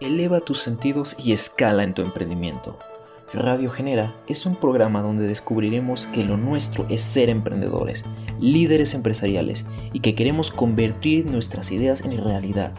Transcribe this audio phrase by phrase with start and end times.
[0.00, 2.78] eleva tus sentidos y escala en tu emprendimiento.
[3.32, 8.04] Radio Genera es un programa donde descubriremos que lo nuestro es ser emprendedores,
[8.40, 12.72] líderes empresariales y que queremos convertir nuestras ideas en realidad.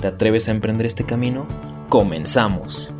[0.00, 1.46] ¿Te atreves a emprender este camino?
[1.88, 2.91] ¡Comenzamos!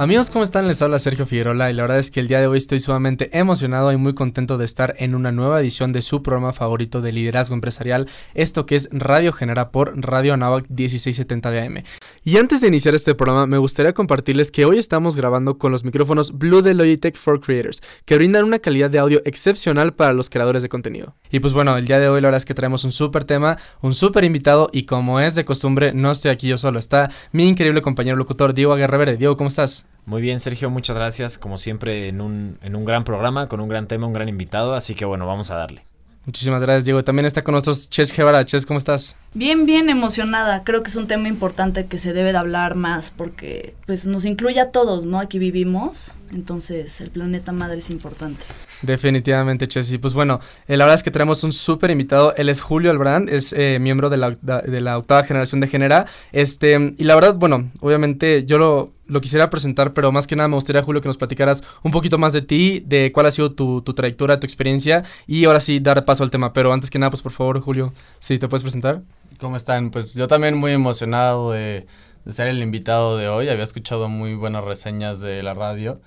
[0.00, 0.66] Amigos, ¿cómo están?
[0.66, 3.38] Les habla Sergio Figueroa y la verdad es que el día de hoy estoy sumamente
[3.38, 7.12] emocionado y muy contento de estar en una nueva edición de su programa favorito de
[7.12, 11.82] liderazgo empresarial, esto que es Radio Genera por Radio Anáhuac 1670 de AM.
[12.24, 15.84] Y antes de iniciar este programa, me gustaría compartirles que hoy estamos grabando con los
[15.84, 20.30] micrófonos Blue de Logitech for Creators, que brindan una calidad de audio excepcional para los
[20.30, 21.14] creadores de contenido.
[21.30, 23.58] Y pues bueno, el día de hoy la verdad es que traemos un súper tema,
[23.82, 27.46] un súper invitado y como es de costumbre, no estoy aquí yo solo, está mi
[27.46, 29.18] increíble compañero locutor Diego Aguerreverde.
[29.18, 29.89] Diego, ¿cómo estás?
[30.06, 31.38] Muy bien, Sergio, muchas gracias.
[31.38, 34.74] Como siempre, en un, en un gran programa, con un gran tema, un gran invitado.
[34.74, 35.84] Así que bueno, vamos a darle.
[36.26, 37.04] Muchísimas gracias, Diego.
[37.04, 38.44] También está con nosotros Ches Guevara.
[38.44, 39.16] Ches, ¿cómo estás?
[39.32, 40.64] Bien, bien emocionada.
[40.64, 44.24] Creo que es un tema importante que se debe de hablar más porque pues nos
[44.24, 45.20] incluye a todos, ¿no?
[45.20, 48.44] Aquí vivimos, entonces el planeta madre es importante.
[48.82, 49.92] Definitivamente, Ches.
[49.92, 52.34] Y pues bueno, eh, la verdad es que tenemos un súper invitado.
[52.36, 56.06] Él es Julio Albrand, es eh, miembro de la, de la octava generación de Genera.
[56.32, 60.48] Este, y la verdad, bueno, obviamente yo lo lo quisiera presentar, pero más que nada
[60.48, 63.52] me gustaría, Julio, que nos platicaras un poquito más de ti, de cuál ha sido
[63.52, 66.52] tu, tu trayectoria, tu experiencia, y ahora sí dar paso al tema.
[66.52, 69.02] Pero antes que nada, pues por favor, Julio, si te puedes presentar.
[69.40, 69.90] ¿Cómo están?
[69.90, 71.86] Pues yo también muy emocionado de,
[72.24, 73.48] de ser el invitado de hoy.
[73.48, 76.00] Había escuchado muy buenas reseñas de la radio.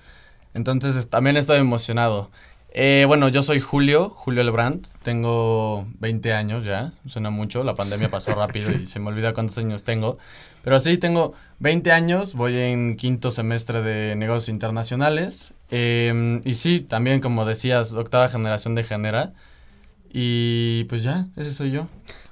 [0.54, 2.30] Entonces también estoy emocionado.
[2.76, 8.08] Eh, bueno, yo soy Julio, Julio Lebrand, tengo 20 años ya, suena mucho, la pandemia
[8.08, 10.18] pasó rápido y se me olvida cuántos años tengo,
[10.64, 16.80] pero sí, tengo 20 años, voy en quinto semestre de negocios internacionales em, y sí,
[16.80, 19.34] también como decías, octava generación de Genera
[20.12, 21.86] y pues ya, ese soy yo.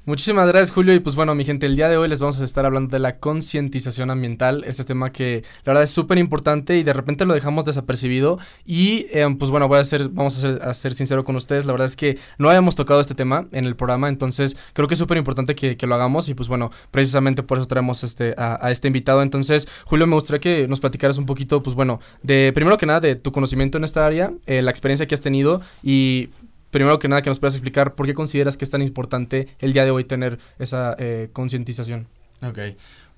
[0.05, 0.95] Muchísimas gracias Julio.
[0.95, 2.99] Y pues bueno mi gente el día de hoy les vamos a estar hablando de
[2.99, 7.35] la concientización ambiental, este tema que la verdad es súper importante y de repente lo
[7.35, 8.41] dejamos desapercibido.
[8.67, 11.67] Y eh, pues bueno voy a ser, vamos a ser, a ser, sincero con ustedes,
[11.67, 14.95] la verdad es que no habíamos tocado este tema en el programa, entonces creo que
[14.95, 16.29] es súper importante que, lo hagamos.
[16.29, 20.17] Y pues bueno precisamente por eso traemos este, a, a, este invitado, entonces Julio me
[20.17, 23.79] gustaría que nos platicaras un poquito pues bueno de primero que nada de tu conocimiento
[23.79, 26.31] en esta área, eh, la experiencia que has tenido y
[26.73, 29.73] primero que nada que nos puedas explicar por qué consideras que es tan importante el
[29.73, 32.09] día de hoy tener esa eh, concientización.
[32.43, 32.59] Ok.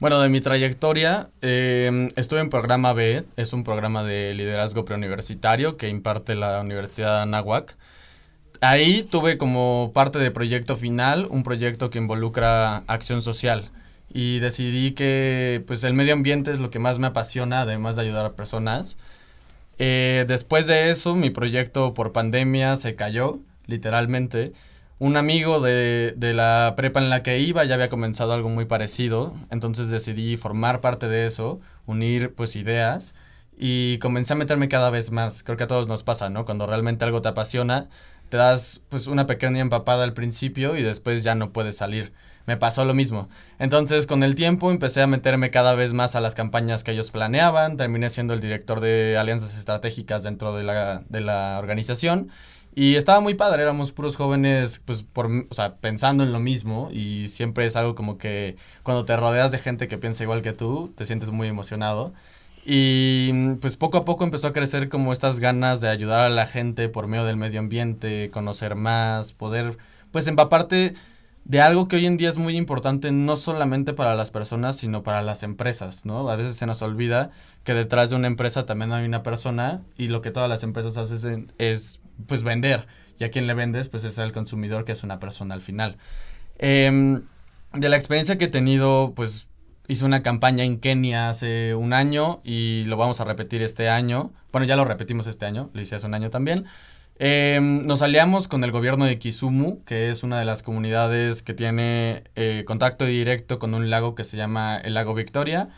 [0.01, 5.79] Bueno, de mi trayectoria, eh, estuve en programa B, es un programa de liderazgo preuniversitario
[5.79, 7.77] que imparte la Universidad Anáhuac.
[8.61, 13.71] Ahí tuve como parte de proyecto final un proyecto que involucra acción social
[14.13, 18.03] y decidí que pues el medio ambiente es lo que más me apasiona, además de
[18.03, 18.97] ayudar a personas.
[19.79, 24.53] Eh, después de eso, mi proyecto por pandemia se cayó, literalmente.
[24.99, 28.65] Un amigo de, de, la prepa en la que iba ya había comenzado algo muy
[28.65, 33.15] parecido, entonces decidí formar parte de eso, unir pues ideas
[33.57, 35.43] y comencé a meterme cada vez más.
[35.43, 36.45] Creo que a todos nos pasa, ¿no?
[36.45, 37.89] Cuando realmente algo te apasiona,
[38.29, 42.13] te das pues una pequeña empapada al principio y después ya no puedes salir
[42.47, 43.29] me pasó lo mismo.
[43.59, 47.11] Entonces, con el tiempo empecé a meterme cada vez más a las campañas que ellos
[47.11, 52.31] planeaban, terminé siendo el director de alianzas estratégicas dentro de la, de la organización
[52.77, 57.29] y estaba muy padre, éramos puros jóvenes, pues, o sea, pensando en lo mismo y
[57.29, 60.93] siempre es algo como que cuando te rodeas de gente que piensa igual que tú,
[60.97, 62.13] te sientes muy emocionado.
[62.67, 66.47] Y pues poco a poco empezó a crecer como estas ganas de ayudar a la
[66.47, 69.79] gente por medio del medio ambiente, conocer más, poder
[70.11, 70.95] pues empaparte
[71.45, 75.03] de algo que hoy en día es muy importante no solamente para las personas, sino
[75.03, 76.29] para las empresas, ¿no?
[76.29, 77.31] A veces se nos olvida
[77.65, 80.97] que detrás de una empresa también hay una persona y lo que todas las empresas
[80.97, 82.87] hacen es, pues, vender.
[83.19, 85.99] Y a quien le vendes, pues, es al consumidor, que es una persona al final.
[86.59, 87.21] Eh,
[87.75, 89.49] de la experiencia que he tenido, pues,
[89.87, 94.33] hice una campaña en Kenia hace un año y lo vamos a repetir este año.
[94.53, 96.65] Bueno, ya lo repetimos este año, lo hice hace un año también.
[97.19, 101.55] Eh, nos aliamos con el gobierno de Kisumu, que es una de las comunidades que
[101.55, 105.69] tiene eh, contacto directo con un lago que se llama el lago Victoria.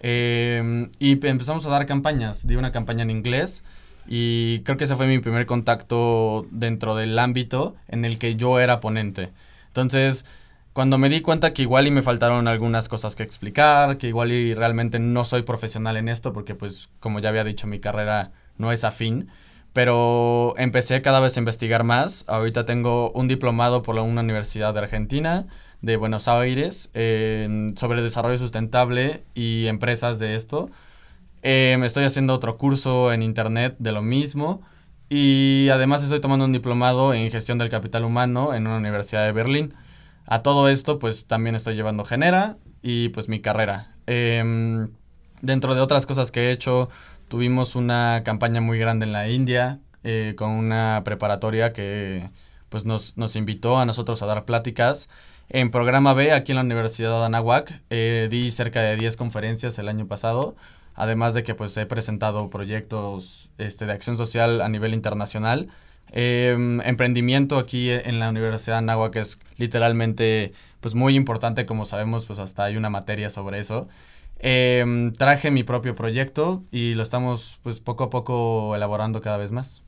[0.00, 2.46] Eh, y empezamos a dar campañas.
[2.46, 3.62] Di una campaña en inglés
[4.06, 8.58] y creo que ese fue mi primer contacto dentro del ámbito en el que yo
[8.60, 9.30] era ponente.
[9.68, 10.24] Entonces,
[10.72, 14.32] cuando me di cuenta que igual y me faltaron algunas cosas que explicar, que igual
[14.32, 18.32] y realmente no soy profesional en esto, porque pues como ya había dicho, mi carrera
[18.58, 19.28] no es afín
[19.76, 22.24] pero empecé cada vez a investigar más.
[22.28, 25.48] Ahorita tengo un diplomado por una universidad de Argentina,
[25.82, 30.70] de Buenos Aires, eh, sobre desarrollo sustentable y empresas de esto.
[31.42, 34.62] Eh, estoy haciendo otro curso en internet de lo mismo.
[35.10, 39.32] Y además estoy tomando un diplomado en gestión del capital humano en una universidad de
[39.32, 39.74] Berlín.
[40.24, 43.92] A todo esto, pues también estoy llevando Genera y pues mi carrera.
[44.06, 44.88] Em,
[45.42, 46.88] dentro de otras cosas que he hecho,
[47.28, 52.30] tuvimos una campaña muy grande en la India eh, con una preparatoria que
[52.68, 55.08] pues nos, nos invitó a nosotros a dar pláticas.
[55.48, 59.78] En programa B, aquí en la Universidad de Anáhuac, eh, di cerca de 10 conferencias
[59.78, 60.56] el año pasado,
[60.94, 65.68] además de que pues he presentado proyectos este, de acción social a nivel internacional.
[66.12, 72.26] Em, emprendimiento aquí en la Universidad de Anáhuac es literalmente pues muy importante, como sabemos,
[72.26, 73.88] pues hasta hay una materia sobre eso.
[74.38, 79.52] Em, traje mi propio proyecto y lo estamos pues poco a poco elaborando cada vez
[79.52, 79.82] más.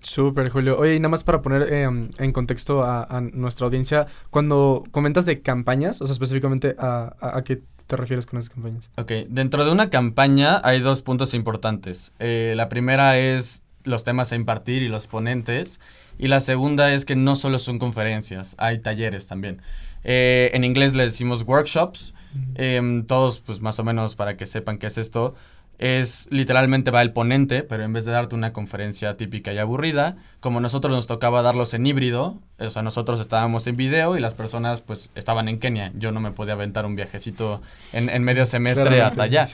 [0.00, 0.78] Súper, Julio.
[0.78, 5.40] Oye, y nada más para poner em, en contexto a, nuestra audiencia, cuando comentas de
[5.40, 8.90] campañas, o sea, específicamente a, a, qué te refieres con esas campañas.
[8.98, 12.14] Ok, dentro de una campaña hay dos puntos importantes.
[12.18, 15.80] Eh, la primera es los temas a impartir y los ponentes,
[16.18, 19.62] y la segunda es que no solo son conferencias, hay talleres también.
[20.04, 22.14] Eh, en inglés le decimos workshops,
[22.54, 25.34] em, todos pues más o menos para que sepan qué es esto
[25.78, 30.16] es literalmente va el ponente, pero en vez de darte una conferencia típica y aburrida,
[30.40, 34.34] como nosotros nos tocaba darlos en híbrido, o sea, nosotros estábamos en video y las
[34.34, 35.92] personas pues estaban en Kenia.
[35.96, 37.60] Yo no me podía aventar un viajecito
[37.92, 39.46] en, medio semestre hasta allá.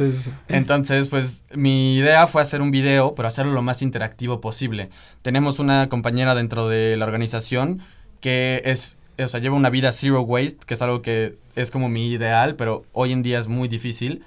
[0.49, 4.91] Entonces, pues mi idea fue hacer un video, pero hacerlo lo más interactivo posible.
[5.23, 7.81] Tenemos una compañera dentro de la organización
[8.21, 11.89] que es o sea, lleva una vida zero waste, que es algo que es como
[11.89, 14.25] mi ideal, pero hoy en día es muy difícil.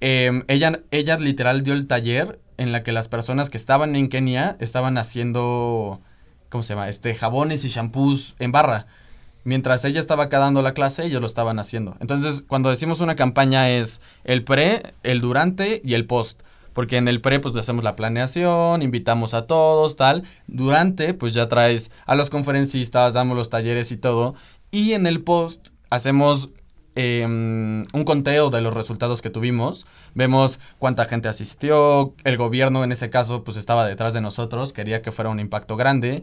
[0.00, 4.08] Em, ella, ella literal dio el taller en la que las personas que estaban en
[4.08, 6.00] Kenia estaban haciendo,
[6.48, 6.88] ¿cómo se llama?
[6.88, 8.86] Este, jabones y shampoos en barra.
[9.44, 11.96] Mientras ella estaba acá dando la clase, ellos lo estaban haciendo.
[12.00, 16.40] Entonces, cuando decimos una campaña es el pre, el durante y el post.
[16.72, 20.24] Porque en el pre, pues hacemos la planeación, invitamos a todos, tal.
[20.46, 24.34] Durante, pues ya traes a los conferencistas, damos los talleres y todo.
[24.70, 26.50] Y en el post, hacemos
[26.94, 29.86] Em, un conteo de los resultados que tuvimos.
[30.14, 32.14] Vemos cuánta gente asistió.
[32.24, 34.72] El gobierno en ese caso pues estaba detrás de nosotros.
[34.72, 36.22] Quería que fuera un impacto grande.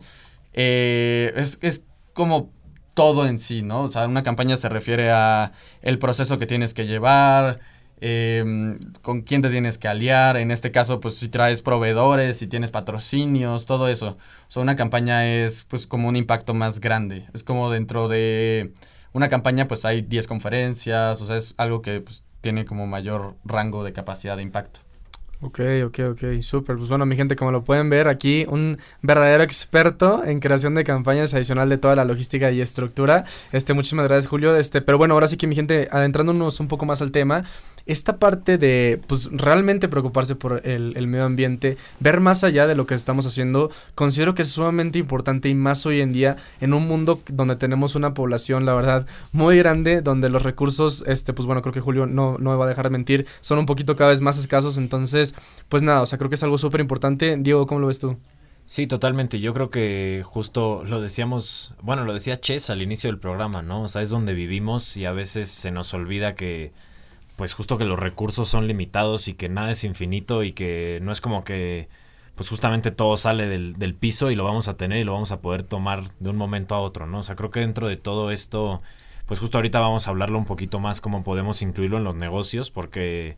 [0.54, 2.51] Eh, es, es como
[2.94, 3.84] todo en sí, ¿no?
[3.84, 7.60] O sea, una campaña se refiere a el proceso que tienes que llevar,
[8.01, 12.48] em, con quién te tienes que aliar, en este caso, pues si traes proveedores, si
[12.48, 14.18] tienes patrocinios, todo eso.
[14.48, 18.74] O sea, una campaña es pues como un impacto más grande, es como dentro de
[19.13, 23.36] una campaña pues hay 10 conferencias, o sea, es algo que pues, tiene como mayor
[23.46, 24.81] rango de capacidad de impacto.
[25.42, 26.75] Ok, ok, ok, súper.
[26.75, 30.84] Pues bueno, mi gente, como lo pueden ver aquí, un verdadero experto en creación de
[30.84, 33.24] campañas adicional de toda la logística y estructura.
[33.54, 34.57] Este, muchísimas gracias, Julio.
[34.57, 37.46] Este, pero bueno, ahora sí que mi gente, adentrándonos un poco más al tema,
[37.89, 42.86] esta parte de, pues, realmente preocuparse por el, medio ambiente, ver más allá de lo
[42.86, 46.88] que estamos haciendo, considero que es sumamente importante y más hoy en día en un
[46.88, 51.63] mundo donde tenemos una población, la verdad, muy grande, donde los recursos, este, pues bueno,
[51.63, 54.12] creo que Julio no, no me va a dejar de mentir, son un poquito cada
[54.12, 55.33] vez más escasos, entonces,
[55.68, 57.38] pues nada, o sea, creo que es algo súper importante.
[57.39, 58.18] Diego, ¿cómo lo ves tú?
[58.68, 59.39] Sí, totalmente.
[59.39, 63.81] Yo creo que justo lo decíamos, bueno, lo decía Ches al inicio del programa, ¿no?
[63.81, 66.71] O sea, es donde vivimos y a veces se nos olvida que
[67.39, 71.13] pues justo que los recursos son limitados y que nada es infinito y que no
[71.13, 71.88] es como que
[72.36, 75.31] pues justamente todo sale del, del, piso y lo vamos a tener y lo vamos
[75.31, 77.19] a poder tomar de un momento a otro, ¿no?
[77.19, 78.81] O sea, creo que dentro de todo esto,
[79.25, 82.71] pues justo ahorita vamos a hablarlo un poquito más cómo podemos incluirlo en los negocios,
[82.71, 83.38] porque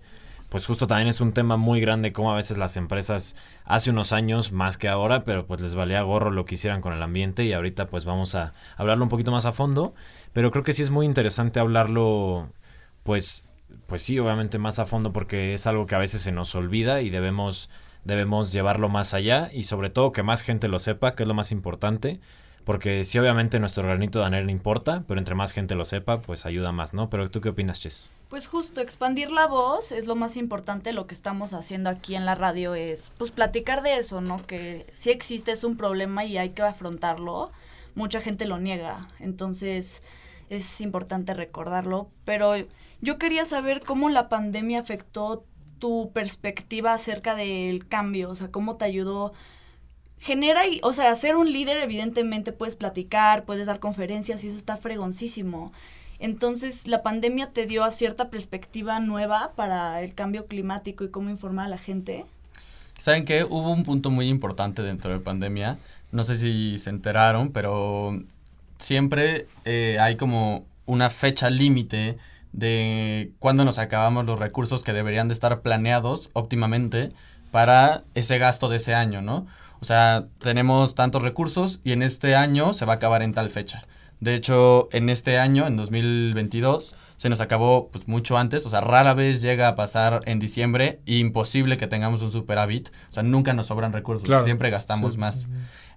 [0.50, 4.14] pues justo también es un tema muy grande como a veces las empresas hace unos
[4.14, 7.46] años más que ahora, pero pues les valía gorro lo que hicieran con el ambiente
[7.46, 9.94] y ahorita pues vamos a hablarlo un poquito más a fondo,
[10.34, 12.50] pero creo que sí es muy interesante hablarlo
[13.04, 13.46] pues
[13.88, 17.02] pues sí, obviamente más a fondo porque es algo que a veces se nos olvida
[17.02, 17.70] y debemos,
[18.04, 21.36] debemos llevarlo más allá y sobre todo que más gente lo sepa, que es lo
[21.36, 22.20] más importante.
[22.64, 26.46] Porque sí, obviamente nuestro granito de arena importa, pero entre más gente lo sepa, pues
[26.46, 27.10] ayuda más, ¿no?
[27.10, 28.12] Pero tú qué opinas, Chess?
[28.30, 30.94] Pues justo, expandir la voz es lo más importante.
[30.94, 34.38] Lo que estamos haciendo aquí en la radio es, pues, platicar de eso, ¿no?
[34.38, 37.52] Que sí existe, es un problema y hay que afrontarlo.
[37.96, 40.04] Mucha gente lo niega, entonces
[40.50, 42.10] es importante recordarlo.
[42.26, 42.54] Pero
[43.02, 45.46] yo quería saber cómo la pandemia afectó
[45.80, 49.34] tu perspectiva acerca del cambio, o sea, cómo te ayudó.
[50.20, 54.58] Genera, y, o sea, ser un líder evidentemente puedes platicar, puedes dar conferencias y eso
[54.58, 55.72] está fregoncísimo.
[56.20, 61.66] Entonces, la pandemia te dio cierta perspectiva nueva para el cambio climático y cómo informar
[61.66, 62.26] a la gente.
[63.00, 63.44] ¿Saben qué?
[63.44, 65.80] Hubo un punto muy importante dentro de la pandemia.
[66.12, 68.22] No sé si se enteraron, pero
[68.78, 72.18] siempre eh, hay como una fecha límite
[72.54, 77.12] de cuándo nos acabamos los recursos que deberían de estar planeados óptimamente
[77.52, 79.48] para ese gasto de ese año, ¿no?
[79.80, 83.50] O sea, tenemos tantos recursos y en este año se va a acabar en tal
[83.50, 83.84] fecha.
[84.20, 88.82] De hecho, en este año, en 2022, se nos acabó pues mucho antes, o sea,
[88.82, 93.54] rara vez llega a pasar en diciembre, imposible que tengamos un superávit, o sea, nunca
[93.54, 95.48] nos sobran recursos, siempre gastamos más.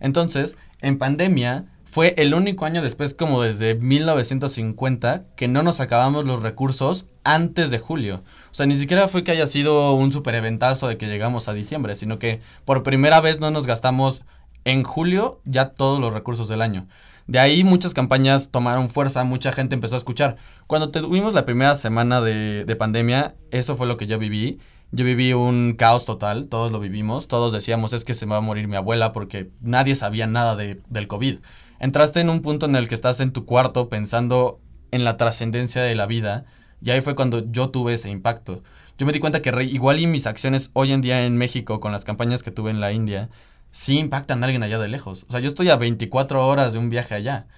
[0.01, 6.27] Entonces, en pandemia fue el único año después, como desde 1950, que no nos acabamos
[6.27, 8.25] los recursos antes de julio.
[8.51, 11.53] O sea, ni siquiera fue que haya sido un super eventazo de que llegamos a
[11.53, 14.25] diciembre, sino que por primera vez no nos gastamos
[14.65, 16.89] en julio ya todos los recursos del año.
[17.29, 20.35] De ahí muchas campañas tomaron fuerza, mucha gente empezó a escuchar.
[20.67, 24.59] Cuando tuvimos la primera semana de, de pandemia, eso fue lo que yo viví.
[24.91, 28.39] Yo viví un caos total, todos lo vivimos, todos decíamos es que se me va
[28.39, 31.39] a morir mi abuela porque nadie sabía nada de, del COVID.
[31.85, 34.59] Entraste en un punto en el que estás en tu cuarto pensando
[34.91, 36.47] en la trascendencia de la vida
[36.81, 38.63] y ahí fue cuando yo tuve ese impacto.
[38.97, 41.93] Yo me di cuenta que igual y mis acciones hoy en día en México con
[41.93, 43.29] las campañas que tuve en la India
[43.71, 45.27] sí impactan a alguien allá de lejos.
[45.29, 47.49] O sea, yo estoy a 24 horas de un viaje allá.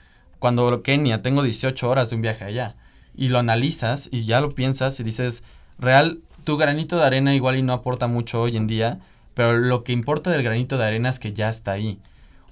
[0.41, 2.75] Cuando Kenia tengo 18 horas de un viaje allá.
[3.15, 5.45] Y lo analizas y ya lo piensas y dices,
[5.79, 8.99] real, tu granito de arena igual y no aporta mucho hoy en día,
[9.35, 12.01] pero lo que importa del granito de arena es que ya está ahí.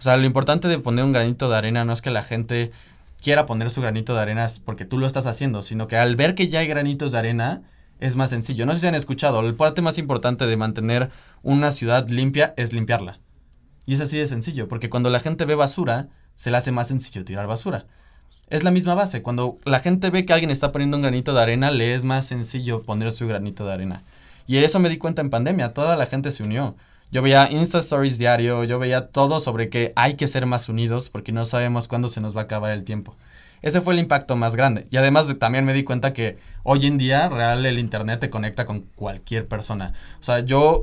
[0.04, 2.72] Sea, lo importante de poner un granito de arena no es que la gente
[3.22, 6.34] quiera poner su granito de arena porque tú lo estás haciendo, sino que al ver
[6.34, 7.62] que ya hay granitos de arena,
[8.00, 8.66] es más sencillo.
[8.66, 11.08] No sé si han escuchado, el parte más importante de mantener
[11.42, 13.18] una ciudad limpia es limpiarla.
[13.86, 16.88] Y es así de sencillo, porque cuando la gente ve basura, se le hace más
[16.88, 17.86] sencillo tirar basura.
[18.50, 19.22] Es la misma base.
[19.22, 22.26] Cuando la gente ve que alguien está poniendo un granito de arena, le es más
[22.26, 24.02] sencillo poner su granito de arena.
[24.46, 25.72] Y eso me di cuenta en pandemia.
[25.72, 26.76] Toda la gente se unió.
[27.14, 31.10] Yo veía Insta Stories diario, yo veía todo sobre que hay que ser más unidos
[31.10, 33.14] porque no sabemos cuándo se nos va a acabar el tiempo.
[33.62, 34.88] Ese fue el impacto más grande.
[34.90, 38.30] Y además de, también me di cuenta que hoy en día real el Internet te
[38.30, 39.92] conecta con cualquier persona.
[40.18, 40.82] O sea, yo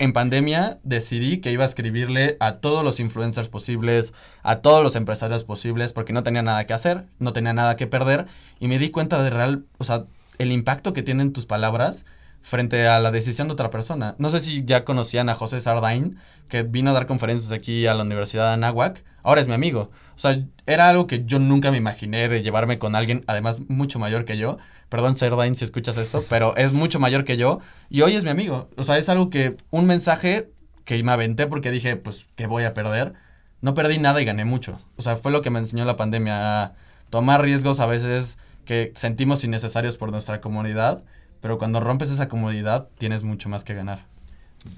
[0.00, 4.96] en pandemia decidí que iba a escribirle a todos los influencers posibles, a todos los
[4.96, 8.26] empresarios posibles, porque no tenía nada que hacer, no tenía nada que perder,
[8.58, 10.06] y me di cuenta de real, o sea,
[10.38, 12.04] el impacto que tienen tus palabras
[12.42, 14.14] frente a la decisión de otra persona.
[14.18, 16.18] No sé si ya conocían a José Sardain,
[16.48, 19.90] que vino a dar conferencias aquí a la Universidad de Anáhuac, ahora es mi amigo.
[20.14, 23.98] O sea, era algo que yo nunca me imaginé de llevarme con alguien, además mucho
[23.98, 28.00] mayor que yo, Perdón, Serdain, si escuchas esto, pero es mucho mayor que yo y
[28.02, 28.70] hoy es mi amigo.
[28.76, 30.50] O sea, es algo que, un mensaje
[30.84, 33.12] que me aventé porque dije, pues, ¿qué voy a perder?
[33.60, 34.80] No perdí nada y gané mucho.
[34.96, 36.74] O sea, fue lo que me enseñó la pandemia a
[37.10, 41.04] tomar riesgos a veces que sentimos innecesarios por nuestra comunidad,
[41.40, 44.06] pero cuando rompes esa comodidad tienes mucho más que ganar.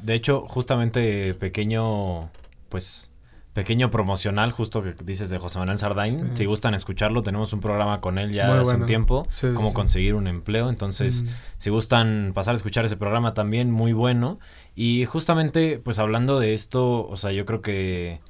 [0.02, 2.30] De hecho, justamente pequeño,
[2.68, 3.10] pues
[3.52, 6.36] pequeño promocional, justo que dices de José Manuel Sardain.
[6.36, 10.28] Si gustan escucharlo, tenemos un programa con él ya hace un tiempo, cómo conseguir un
[10.28, 10.68] empleo.
[10.68, 11.28] Entonces, mm.
[11.58, 14.38] si gustan pasar a escuchar ese programa también, muy bueno.
[14.76, 18.20] Y justamente, pues hablando de esto, o sea, yo creo que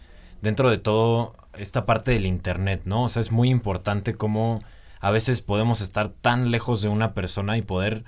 [0.40, 3.04] dentro de todo, esta parte del Internet, ¿no?
[3.04, 4.62] O sea, es muy importante cómo
[5.00, 8.04] a veces podemos estar tan lejos de una persona y poder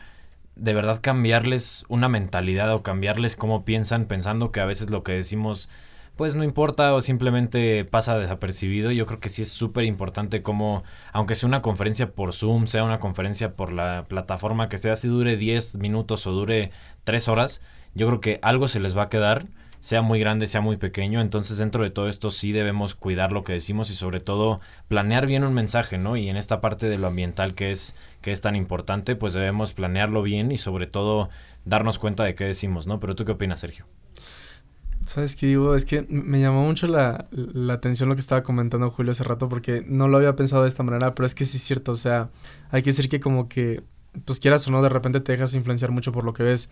[0.56, 5.12] de verdad cambiarles una mentalidad o cambiarles cómo piensan, pensando que a veces lo que
[5.12, 5.68] decimos
[6.16, 8.90] pues no importa o simplemente pasa desapercibido.
[8.90, 12.85] Yo creo que sí es súper importante como, aunque sea una conferencia por Zoom, sea
[12.85, 16.71] una conferencia por la plataforma que sea, si dure 10 minutos o dure
[17.04, 17.62] 3 horas,
[17.94, 19.47] yo creo que algo se les va a quedar,
[19.82, 21.20] sea muy grande, sea muy pequeño.
[21.20, 25.26] Entonces dentro de todo esto sí debemos cuidar lo que decimos y sobre todo planear
[25.26, 26.16] bien un mensaje, ¿no?
[26.16, 29.72] Y en esta parte de lo ambiental que es, que es tan importante, pues debemos
[29.72, 31.30] planearlo bien y sobre todo
[31.64, 33.00] darnos cuenta de qué decimos, ¿no?
[33.00, 33.84] Pero tú qué opinas, Sergio?
[35.04, 35.74] ¿Sabes qué digo?
[35.74, 39.48] Es que me llamó mucho la, la, atención lo que estaba comentando Julio hace rato
[39.48, 41.96] porque no lo había pensado de esta manera, pero es que sí es cierto, o
[41.96, 42.30] sea,
[42.70, 43.82] hay que decir que como que,
[44.24, 46.70] pues quieras o no, de repente te dejas influenciar mucho por lo que ves.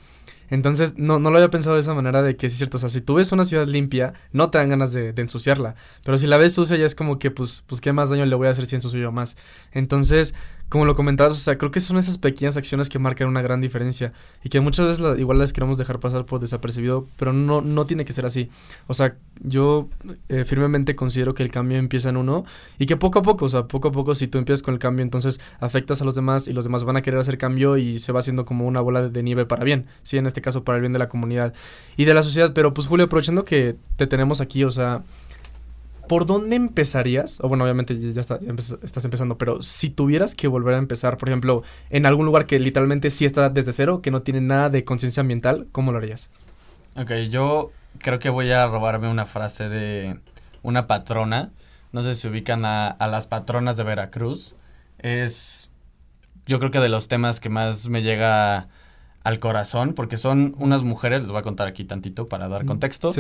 [0.51, 2.89] Entonces, no, no lo había pensado de esa manera de que es cierto, o sea,
[2.89, 6.27] si tú ves una ciudad limpia, no te dan ganas de, de ensuciarla, pero si
[6.27, 8.51] la ves sucia ya es como que, pues, pues, ¿qué más daño le voy a
[8.51, 9.37] hacer si ensucio más?
[9.73, 10.35] Entonces,
[10.71, 13.61] como lo comentabas, o sea, creo que son esas pequeñas acciones que marcan una gran
[13.61, 14.13] diferencia
[14.45, 18.05] y que muchas veces igual las queremos dejar pasar por desapercibido, pero no, no tiene
[18.05, 18.51] que ser así.
[18.87, 19.89] O sea, yo
[20.29, 22.45] eh, firmemente considero que el cambio empieza en uno
[22.79, 24.79] y que poco a poco, o sea, poco a poco si tú empiezas con el
[24.79, 27.99] cambio, entonces afectas a los demás y los demás van a querer hacer cambio y
[27.99, 30.77] se va haciendo como una bola de, nieve para bien, sí, en este caso para
[30.77, 31.53] el bien de la comunidad
[31.97, 32.53] y de la sociedad.
[32.55, 35.03] Pero pues Julio, aprovechando que te tenemos aquí, o sea...
[36.11, 37.39] ¿por dónde empezarías?
[37.41, 38.41] O bueno, obviamente ya, está,
[38.83, 42.59] estás empezando, pero si tuvieras que volver a empezar, por ejemplo, en algún lugar que
[42.59, 46.29] literalmente sí está desde cero, que no tiene nada de conciencia ambiental, ¿cómo lo harías?
[46.97, 50.19] Ok, yo creo que voy a robarme una frase de
[50.65, 51.53] una patrona.
[51.93, 54.57] No sé si ubican a, a las patronas de Veracruz.
[54.99, 55.71] Es,
[56.45, 58.69] yo creo que de los temas que más me llega
[59.23, 63.13] al corazón, porque son unas mujeres, les voy a contar aquí tantito para dar contexto.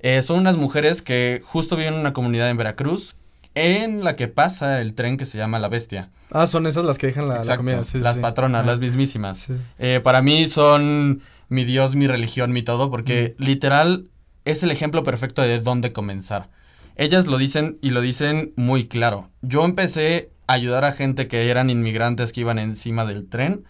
[0.00, 3.16] Eh, son unas mujeres que justo viven en una comunidad en Veracruz,
[3.54, 6.10] en la que pasa el tren que se llama La Bestia.
[6.30, 7.84] Ah, son esas las que dejan la, comida.
[7.84, 9.46] Sí, las patronas, Ah, las mismísimas.
[9.78, 13.42] Eh, para mí son mi Dios, mi religión, mi todo, porque Mm.
[13.44, 14.08] literal
[14.44, 16.50] es el ejemplo perfecto de dónde comenzar.
[16.96, 19.30] Ellas lo dicen y lo dicen muy claro.
[19.42, 23.64] Yo empecé a ayudar a gente que eran inmigrantes que iban encima del tren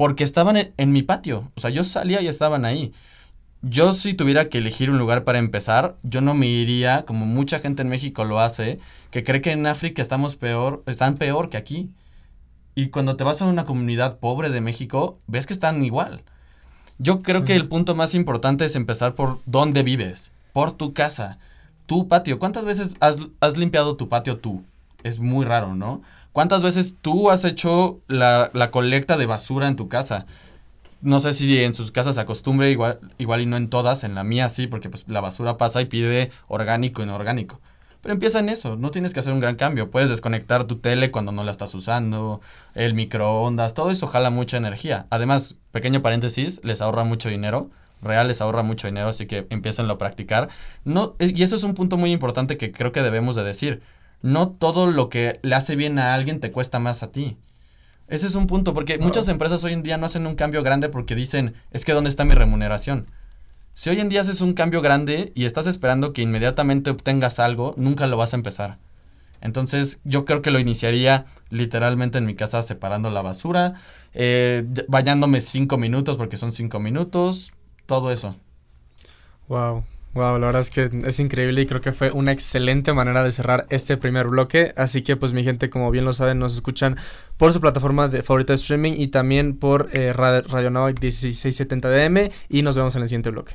[0.00, 1.52] porque estaban en, en mi patio.
[1.56, 2.90] O sea, yo salía y estaban ahí.
[3.60, 7.58] Yo si tuviera que elegir un lugar para empezar, yo no me iría, como mucha
[7.58, 8.80] gente en México lo hace,
[9.10, 11.90] que cree que en África estamos peor, están peor que aquí.
[12.74, 16.22] Y cuando te vas a una comunidad pobre de México, ves que están igual.
[16.96, 17.48] Yo creo Sí.
[17.48, 21.38] que el punto más importante es empezar por dónde vives, por tu casa,
[21.84, 22.38] tu patio.
[22.38, 24.64] ¿Cuántas veces has, has limpiado tu patio tú?
[25.02, 26.00] Es muy raro, ¿no?
[26.32, 30.26] ¿Cuántas veces tú has hecho la, la colecta de basura en tu casa?
[31.02, 34.14] No sé si en sus casas se acostumbre, igual, igual y no en todas, en
[34.14, 37.60] la mía sí, porque pues la basura pasa y pide orgánico inorgánico.
[38.02, 39.90] Pero empieza en eso, no tienes que hacer un gran cambio.
[39.90, 42.40] Puedes desconectar tu tele cuando no la estás usando,
[42.74, 45.06] el microondas, todo eso jala mucha energía.
[45.10, 47.70] Además, pequeño paréntesis, les ahorra mucho dinero.
[48.02, 50.48] Real les ahorra mucho dinero, así que empiecen a practicar.
[50.84, 53.82] No, eh, y eso es un punto muy importante que creo que debemos de decir.
[54.22, 57.36] No todo lo que le hace bien a alguien te cuesta más a ti.
[58.08, 60.88] Ese es un punto, porque muchas empresas hoy en día no hacen un cambio grande
[60.88, 63.06] porque dicen, es que ¿dónde está mi remuneración?
[63.74, 67.72] Si hoy en día haces un cambio grande y estás esperando que inmediatamente obtengas algo,
[67.76, 68.78] nunca lo vas a empezar.
[69.40, 73.74] Entonces yo creo que lo iniciaría literalmente en mi casa separando la basura,
[74.12, 77.52] eh, bañándome cinco minutos porque son cinco minutos,
[77.86, 78.36] todo eso.
[79.48, 79.84] Wow.
[80.12, 83.30] Wow, la verdad es que es increíble y creo que fue una excelente manera de
[83.30, 84.74] cerrar este primer bloque.
[84.76, 86.96] Así que, pues, mi gente, como bien lo saben, nos escuchan
[87.36, 91.88] por su plataforma de favorita de streaming y también por eh, Radio, Radio Now 1670
[91.88, 92.30] DM.
[92.48, 93.54] Y nos vemos en el siguiente bloque.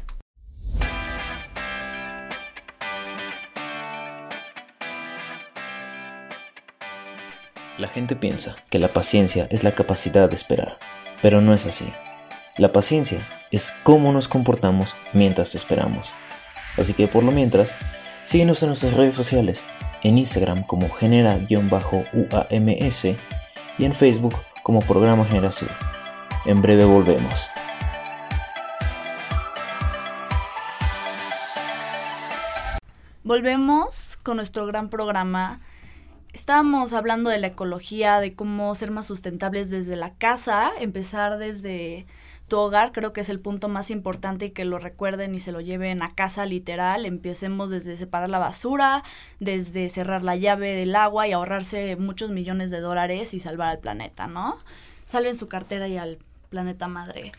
[7.78, 10.78] La gente piensa que la paciencia es la capacidad de esperar,
[11.22, 11.92] pero no es así.
[12.58, 16.14] La paciencia es cómo nos comportamos mientras esperamos.
[16.78, 17.76] Así que por lo mientras,
[18.24, 19.64] síguenos en nuestras redes sociales,
[20.04, 23.06] en Instagram como genera-uams
[23.78, 25.70] y en Facebook como Programa Generación.
[26.46, 27.48] En breve volvemos.
[33.24, 35.60] Volvemos con nuestro gran programa.
[36.34, 42.06] Estábamos hablando de la ecología, de cómo ser más sustentables desde la casa, empezar desde
[42.48, 45.52] tu hogar, creo que es el punto más importante y que lo recuerden y se
[45.52, 47.06] lo lleven a casa literal.
[47.06, 49.04] Empecemos desde separar la basura,
[49.40, 53.80] desde cerrar la llave del agua y ahorrarse muchos millones de dólares y salvar al
[53.80, 54.58] planeta, ¿no?
[55.06, 57.32] Salven su cartera y al planeta madre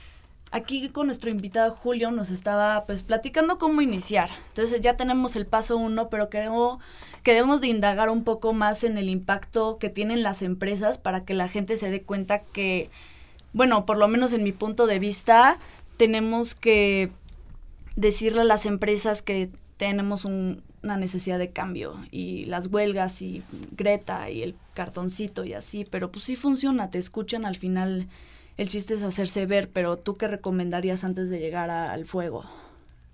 [0.51, 4.31] aquí con nuestro invitado Julio nos estaba pues platicando cómo iniciar.
[4.49, 6.79] Entonces ya tenemos el paso uno, pero creo
[7.23, 11.25] que debemos de indagar un poco más en el impacto que tienen las empresas para
[11.25, 12.91] que la gente se dé cuenta que,
[13.57, 15.59] bueno, por lo menos en mi punto de vista,
[15.97, 17.11] tenemos que
[17.97, 23.43] decirle a las empresas que tenemos un- una necesidad de cambio y las huelgas y
[23.73, 28.07] Greta y el cartoncito y así, pero pues sí funciona, te escuchan al final
[28.59, 32.45] el chiste es hacerse ver, pero tú qué recomendarías antes de llegar al fuego?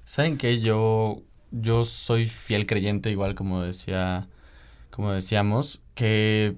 [0.04, 0.60] ¿Saben qué?
[0.60, 4.26] Yo, yo soy fiel creyente, igual como decía,
[4.90, 6.54] como decíamos, que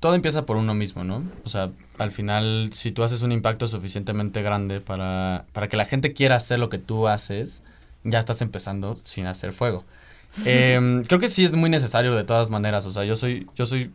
[0.00, 1.22] todo empieza por uno mismo, ¿no?
[1.44, 5.84] O sea, al final, si tú haces un impacto suficientemente grande para, para que la
[5.84, 7.62] gente quiera hacer lo que tú haces,
[8.02, 9.84] ya estás empezando sin hacer fuego.
[10.44, 12.86] Em, creo que sí es muy necesario de todas maneras.
[12.86, 13.92] O sea, yo soy, yo soy,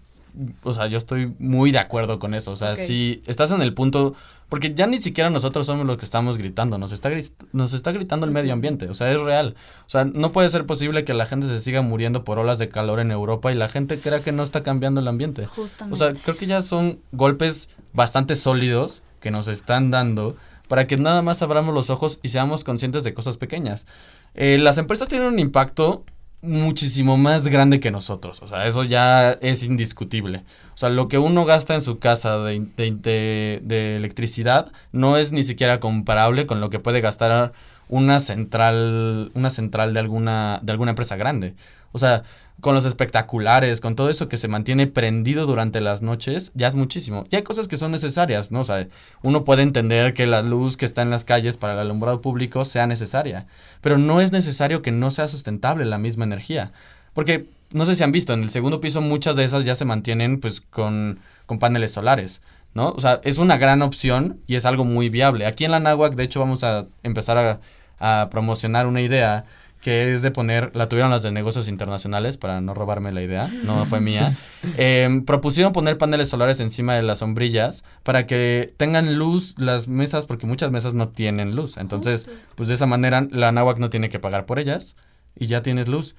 [0.64, 2.52] o sea, yo estoy muy de acuerdo con eso.
[2.52, 4.16] O sea, si estás en el punto,
[4.50, 7.12] porque ya ni siquiera nosotros somos los que estamos gritando, nos está,
[7.54, 8.90] nos está gritando el medio ambiente.
[8.90, 9.56] O sea, es real.
[9.86, 12.68] O sea, no puede ser posible que la gente se siga muriendo por olas de
[12.68, 15.44] calor en Europa y la gente crea que no está cambiando el ambiente.
[15.44, 16.00] O Justamente.
[16.00, 20.36] sea, creo que ya son golpes bastante sólidos que nos están dando
[20.68, 23.86] para que nada más abramos los ojos y seamos conscientes de cosas pequeñas.
[24.34, 26.06] Eh, las empresas tienen un impacto
[26.42, 28.42] muchísimo más grande que nosotros.
[28.42, 30.44] O sea, eso ya es indiscutible.
[30.74, 35.32] O sea, lo que uno gasta en su casa de, de- de- electricidad no es
[35.32, 37.52] ni siquiera comparable con lo que puede gastar
[37.90, 41.56] una central, una central de alguna, de alguna empresa grande.
[41.92, 42.24] O sea,
[42.62, 46.76] con los espectaculares, con todo eso que se mantiene prendido durante las noches, ya es
[46.76, 47.26] muchísimo.
[47.30, 48.62] Y hay cosas que son necesarias, ¿no?
[48.62, 48.88] O sea,
[49.22, 52.66] uno puede entender que la luz que está en las calles para el alumbrado público
[52.66, 53.48] sea necesaria,
[53.82, 56.72] pero no es necesario que no sea sustentable la misma energía.
[57.14, 59.86] Porque, no sé si han visto, en el segundo piso muchas de esas ya se
[59.86, 62.42] mantienen pues con, con paneles solares,
[62.74, 62.90] ¿no?
[62.92, 65.46] O sea, es una gran opción y es algo muy viable.
[65.46, 67.60] Aquí en la Náhuac, de hecho, vamos a empezar
[68.00, 69.46] a promocionar una idea
[69.82, 73.50] que es de poner, la tuvieron las de negocios internacionales, para no robarme la idea,
[73.64, 74.34] no fue mía,
[74.78, 80.26] em, propusieron poner paneles solares encima de las sombrillas para que tengan luz las mesas,
[80.26, 81.78] porque muchas mesas no tienen luz.
[81.78, 84.96] Entonces, pues de esa manera la náhuac no tiene que pagar por ellas
[85.36, 86.16] y ya tienes luz.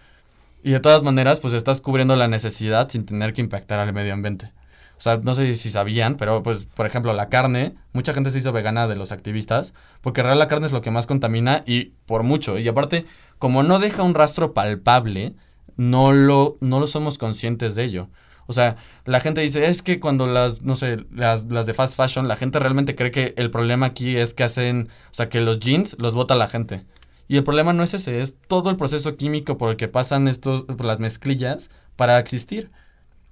[0.63, 4.13] Y de todas maneras, pues estás cubriendo la necesidad sin tener que impactar al medio
[4.13, 4.53] ambiente.
[5.01, 8.37] O sea, no sé si sabían, pero pues, por ejemplo, la carne, mucha gente se
[8.37, 11.63] hizo vegana de los activistas, porque en realidad la carne es lo que más contamina
[11.67, 12.59] y por mucho.
[12.59, 13.07] Y aparte,
[13.41, 15.35] como no deja un rastro palpable,
[15.77, 18.11] no lo, no lo somos conscientes de ello.
[18.47, 18.77] O sea,
[19.07, 22.37] la gente dice, es que cuando las, no sé, las, las de fast fashion, la
[22.37, 25.97] gente realmente cree que el problema aquí es que hacen, o sea, que los jeans
[25.99, 26.85] los bota la gente.
[27.29, 30.29] Y el problema no es ese, es todo el proceso químico por el que pasan
[30.29, 32.71] estos, por las mezclillas para existir.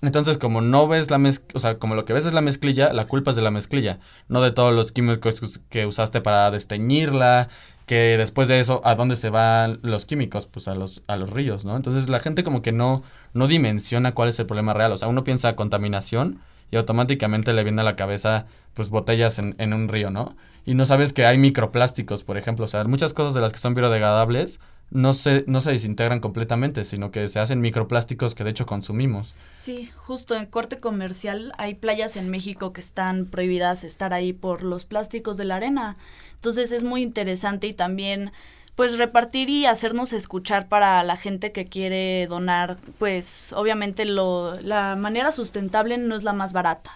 [0.01, 2.95] Entonces, como no ves la mezclilla, o sea, como lo que ves es la mezclilla,
[2.95, 7.51] la culpa es de la mezclilla, no de todos los químicos que usaste para desteñirla,
[7.89, 10.47] que después de eso, ¿a dónde se van los químicos?
[10.47, 11.75] Pues a los, a los ríos, ¿no?
[11.75, 13.03] Entonces la gente como que no,
[13.35, 14.93] no dimensiona cuál es el problema real.
[14.93, 16.39] O sea, uno piensa contaminación
[16.71, 20.37] y automáticamente le viene a la cabeza, pues, botellas en, en un río, ¿no?
[20.65, 22.67] Y no sabes que hay microplásticos, por ejemplo.
[22.67, 26.85] O sea, muchas cosas de las que son biodegradables no se, no se desintegran completamente,
[26.85, 29.35] sino que se hacen microplásticos que de hecho consumimos.
[29.55, 34.63] Sí, justo en corte comercial hay playas en México que están prohibidas estar ahí por
[34.63, 35.97] los plásticos de la arena.
[36.35, 38.33] Entonces es muy interesante y también
[38.75, 44.95] pues repartir y hacernos escuchar para la gente que quiere donar, pues obviamente lo, la
[44.95, 46.93] manera sustentable no es la más barata.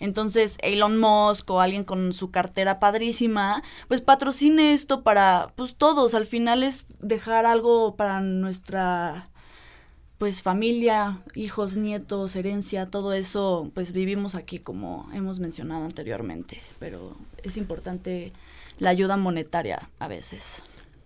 [0.00, 6.14] Entonces, Elon Musk o alguien con su cartera padrísima, pues patrocine esto para, pues todos,
[6.14, 9.28] al final es dejar algo para nuestra,
[10.18, 17.16] pues familia, hijos, nietos, herencia, todo eso, pues vivimos aquí como hemos mencionado anteriormente, pero
[17.42, 18.32] es importante
[18.78, 20.62] la ayuda monetaria a veces.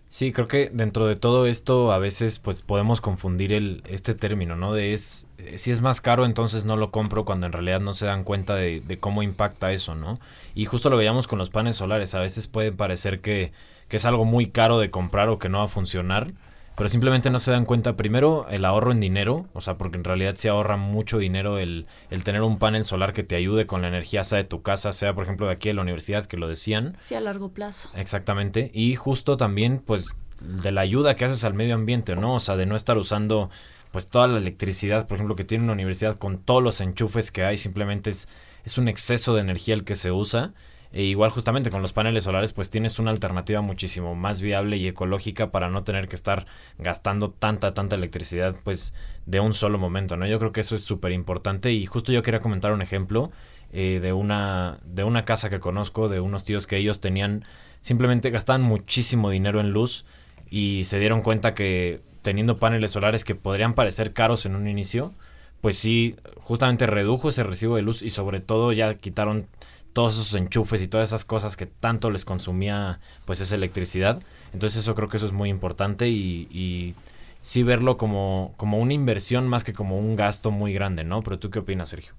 [0.09, 4.55] Sí, creo que dentro de todo esto a veces pues podemos confundir el, este término,
[4.55, 4.73] ¿no?
[4.73, 8.05] De es, si es más caro entonces no lo compro cuando en realidad no se
[8.05, 10.19] dan cuenta de, de, cómo impacta eso, ¿no?
[10.55, 13.51] Y justo lo veíamos con los paneles solares, a veces puede parecer que,
[13.87, 16.33] que es algo muy caro de comprar o que no va a funcionar,
[16.75, 20.05] pero simplemente no se dan cuenta primero el ahorro en dinero, o sea, porque en
[20.05, 23.81] realidad se ahorra mucho dinero el, el tener un panel solar que te ayude con
[23.81, 26.37] la energía, sea de tu casa, sea por ejemplo de aquí de la universidad, que
[26.37, 26.95] lo decían.
[27.01, 27.89] Sí, a largo plazo.
[27.95, 32.35] Exactamente, y justo también pues de la ayuda que haces al medio ambiente, ¿no?
[32.35, 33.49] O sea, de no estar usando
[33.91, 37.43] pues toda la electricidad, por ejemplo, que tiene una universidad con todos los enchufes que
[37.43, 38.27] hay, simplemente es,
[38.63, 40.53] es un exceso de energía el que se usa
[40.91, 44.87] e igual justamente con los paneles solares pues tienes una alternativa muchísimo más viable y
[44.87, 46.47] ecológica para no tener que estar
[46.79, 48.95] gastando tanta, tanta electricidad pues
[49.27, 50.25] de un solo momento, ¿no?
[50.25, 53.31] Yo creo que eso es súper importante y justo yo quería comentar un ejemplo
[53.71, 57.45] eh, de, una, de una casa que conozco, de unos tíos que ellos tenían,
[57.81, 60.05] simplemente gastaban muchísimo dinero en luz
[60.49, 65.13] y se dieron cuenta que teniendo paneles solares que podrían parecer caros en un inicio,
[65.61, 69.47] pues sí, justamente redujo ese recibo de luz y sobre todo ya quitaron
[69.93, 74.21] todos esos enchufes y todas esas cosas que tanto les consumía pues esa electricidad.
[74.53, 76.95] Entonces eso creo que eso es muy importante y,
[77.41, 81.21] sí verlo como, como una inversión más que como un gasto muy grande, ¿no?
[81.23, 82.13] Pero tú qué opinas, Sergio?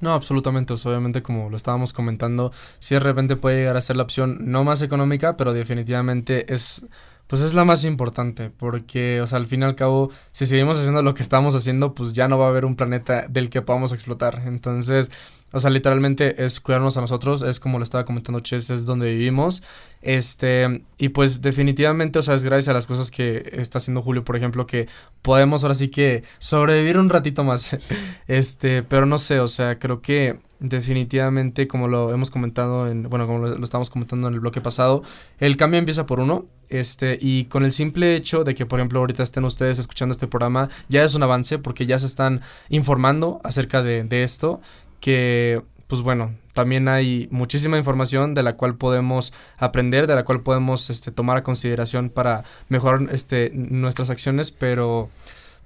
[0.00, 0.72] No, absolutamente.
[0.72, 4.64] obviamente, como lo estábamos comentando, sí de repente puede llegar a ser la opción no
[4.64, 6.86] más económica, pero definitivamente es
[7.26, 10.78] pues es la más importante, porque, o sea, al fin y al cabo, si seguimos
[10.78, 13.62] haciendo lo que estamos haciendo, pues ya no va a haber un planeta del que
[13.62, 14.42] podamos explotar.
[14.46, 15.10] Entonces,
[15.54, 19.10] o sea, literalmente es cuidarnos a nosotros, es como lo estaba comentando Chess, es donde
[19.10, 19.62] vivimos.
[20.02, 24.24] Este, y pues definitivamente, o sea, es gracias a las cosas que está haciendo Julio,
[24.24, 24.88] por ejemplo, que
[25.22, 27.78] podemos ahora sí que sobrevivir un ratito más.
[28.26, 33.26] este, pero no sé, o sea, creo que definitivamente, como lo hemos comentado en, bueno,
[33.26, 35.02] como lo, lo comentando en el bloque pasado,
[35.38, 36.46] el cambio empieza por uno.
[36.70, 40.26] Este, y con el simple hecho de que, por ejemplo, ahorita estén ustedes escuchando este
[40.26, 44.60] programa, ya es un avance porque ya se están informando acerca de, de esto,
[44.98, 50.40] que, pues bueno, también hay muchísima información de la cual podemos aprender, de la cual
[50.40, 55.10] podemos este, tomar a consideración para mejorar este, nuestras acciones, pero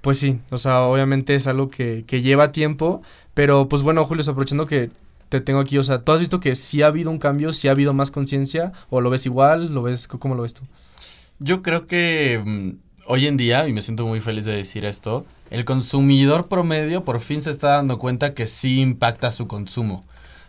[0.00, 3.02] pues sí, o sea, obviamente es algo que, que lleva tiempo,
[3.38, 4.90] pero pues bueno, Julio, aprovechando que
[5.28, 7.68] te tengo aquí, o sea, ¿tú has visto que sí ha habido un cambio, sí
[7.68, 10.62] ha habido más conciencia, o lo ves igual, lo ves, cómo lo ves tú?
[11.38, 12.70] Yo creo que mm,
[13.06, 17.20] hoy en día, y me siento muy feliz de decir esto, el consumidor promedio por
[17.20, 20.04] fin se está dando cuenta que sí impacta su consumo.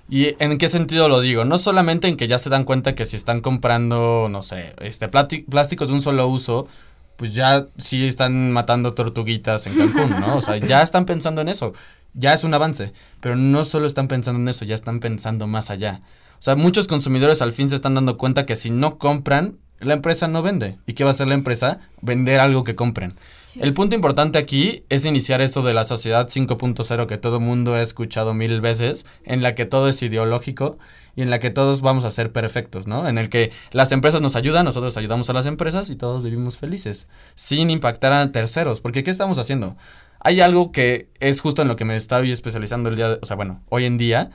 [0.10, 1.46] ¿Y en qué sentido lo digo?
[1.46, 5.10] No solamente en que ya se dan cuenta que si están comprando, no sé, este
[5.10, 6.68] plásticos de un solo uso,
[7.20, 10.38] pues ya sí están matando tortuguitas en Cancún, ¿no?
[10.38, 11.74] O sea, ya están pensando en eso.
[12.20, 12.92] Ya es un avance.
[13.22, 16.02] Pero no solo están pensando en eso, ya están pensando más allá.
[16.38, 19.94] O sea, muchos consumidores al fin se están dando cuenta que si no compran la
[19.94, 20.78] empresa no vende.
[20.86, 21.80] ¿Y qué va a hacer la empresa?
[22.02, 23.16] Vender algo que compren.
[23.56, 27.82] El punto importante aquí es iniciar esto de la sociedad 5.0 que todo mundo ha
[27.82, 30.78] escuchado mil veces, en la que todo es ideológico
[31.16, 33.08] y en la que todos vamos a ser perfectos, ¿no?
[33.08, 36.58] En el que las empresas nos ayudan, nosotros ayudamos a las empresas y todos vivimos
[36.58, 39.78] felices, sin impactar a terceros, porque ¿qué estamos haciendo?
[40.20, 43.26] Hay algo que es justo en lo que me estoy especializando el día, de, o
[43.26, 44.32] sea, bueno, hoy en día,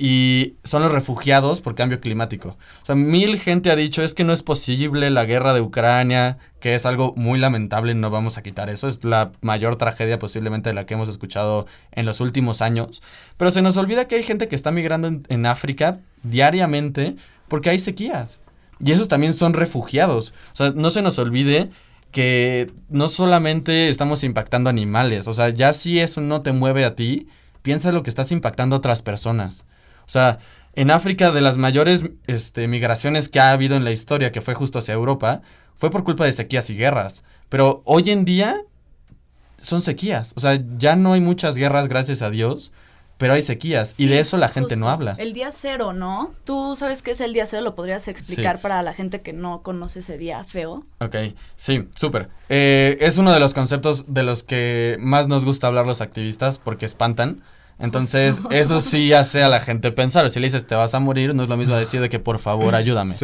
[0.00, 2.56] y son los refugiados por cambio climático.
[2.82, 6.38] O sea, mil gente ha dicho es que no es posible la guerra de Ucrania,
[6.60, 10.70] que es algo muy lamentable, no vamos a quitar eso, es la mayor tragedia posiblemente
[10.70, 13.02] de la que hemos escuchado en los últimos años,
[13.36, 17.16] pero se nos olvida que hay gente que está migrando en, África diariamente
[17.48, 18.40] porque hay sequías.
[18.80, 20.32] Y esos también son refugiados.
[20.52, 21.70] O sea, no se nos olvide
[22.10, 26.94] que no solamente estamos impactando animales, o sea, ya si eso no te mueve a
[26.94, 27.28] ti,
[27.62, 29.66] piensa lo que estás impactando a otras personas.
[30.06, 30.38] O sea,
[30.74, 34.54] en África de las mayores este, migraciones que ha habido en la historia, que fue
[34.54, 35.42] justo hacia Europa,
[35.76, 37.24] fue por culpa de sequías y guerras.
[37.48, 38.62] Pero hoy en día
[39.60, 40.32] son sequías.
[40.36, 42.72] O sea, ya no hay muchas guerras, gracias a Dios,
[43.18, 43.94] pero hay sequías.
[43.98, 45.16] y de eso la gente no habla.
[45.18, 46.32] El día cero, ¿no?
[46.44, 47.62] ¿Tú sabes qué es el día cero?
[47.62, 50.86] ¿Lo podrías explicar para la gente que no conoce ese día feo?
[51.00, 51.16] Ok,
[51.56, 52.30] sí, súper.
[52.48, 56.58] Eh, es uno de los conceptos de los que más nos gusta hablar los activistas
[56.58, 57.42] porque espantan.
[57.80, 60.28] Entonces, eso sí hace a la gente pensar.
[60.30, 62.40] Si le dices te vas a morir, no es lo mismo decir de que por
[62.40, 63.14] favor ayúdame.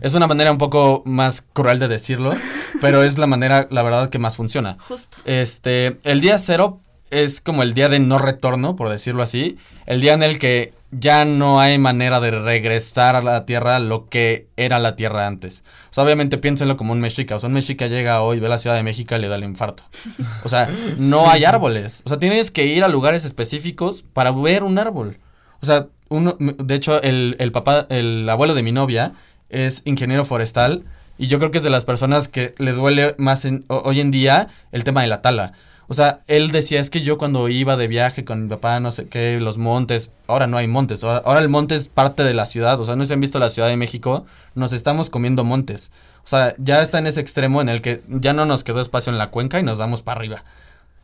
[0.00, 2.32] Es una manera un poco más cruel de decirlo,
[2.80, 4.78] pero es la manera, la verdad, que más funciona.
[4.88, 5.18] Justo.
[5.26, 6.80] Este, el día cero
[7.10, 9.56] es como el día de no retorno, por decirlo así.
[9.86, 14.08] El día en el que ya no hay manera de regresar a la Tierra lo
[14.08, 15.64] que era la Tierra antes.
[15.90, 17.36] O sea, obviamente piénsenlo como un mexica.
[17.36, 19.44] O sea, un mexica llega hoy, ve la Ciudad de México y le da el
[19.44, 19.84] infarto.
[20.44, 20.68] O sea,
[20.98, 22.02] no hay árboles.
[22.06, 25.18] O sea, tienes que ir a lugares específicos para ver un árbol.
[25.60, 29.12] O sea, uno, de hecho, el, el papá, el abuelo de mi novia
[29.50, 30.84] es ingeniero forestal
[31.18, 34.48] y yo creo que es de las personas que le duele más hoy en día
[34.70, 35.52] el tema de la tala.
[35.90, 38.90] O sea, él decía, es que yo cuando iba de viaje con mi papá, no
[38.90, 42.44] sé qué, los montes, ahora no hay montes, ahora, el monte es parte de la
[42.44, 45.90] ciudad, o sea, no se han visto la Ciudad de México, nos estamos comiendo montes.
[46.24, 49.10] O sea, ya está en ese extremo en el que ya no nos quedó espacio
[49.10, 50.44] en la cuenca y nos damos para arriba.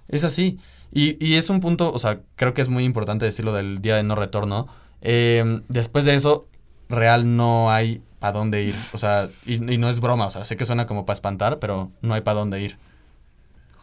[0.08, 0.58] Es así.
[0.92, 3.96] Y, y es un punto, o sea, creo que es muy importante decirlo del día
[3.96, 4.68] de no retorno.
[5.00, 6.46] Em, después de eso,
[6.90, 8.74] real no hay para dónde ir.
[8.92, 11.58] O sea, y, y no es broma, o sea, sé que suena como para espantar,
[11.58, 12.78] pero no hay para dónde ir.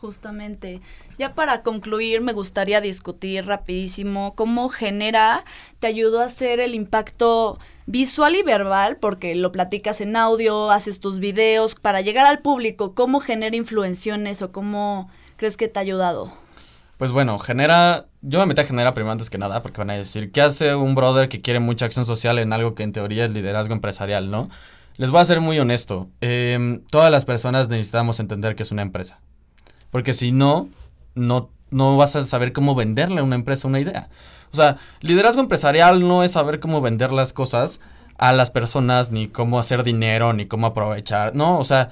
[0.02, 0.82] Justamente.
[1.20, 5.46] Ya para concluir, me gustaría discutir rapidísimo cómo genera,
[5.80, 11.00] te ayudó a hacer el impacto visual y verbal, porque lo platicas en audio, haces
[11.00, 15.84] tus videos, para llegar al público, ¿cómo genera influencias o cómo crees que te ha
[15.84, 16.34] ayudado?
[16.98, 19.98] Pues bueno, genera, yo me metí a generar primero antes que nada, porque van a
[19.98, 23.26] decir, ¿qué hace un brother que quiere mucha acción social en algo que en teoría
[23.26, 24.50] es liderazgo empresarial, no?
[24.98, 28.82] Les voy a ser muy honesto, em, todas las personas necesitamos entender que es una
[28.82, 29.20] empresa.
[29.92, 30.70] Porque si no,
[31.16, 34.10] no, no vas a saber cómo venderle a una empresa una idea.
[34.52, 37.80] O sea, liderazgo empresarial no es saber cómo vender las cosas
[38.18, 41.36] a las personas, ni cómo hacer dinero, ni cómo aprovechar.
[41.36, 41.90] No, o sea,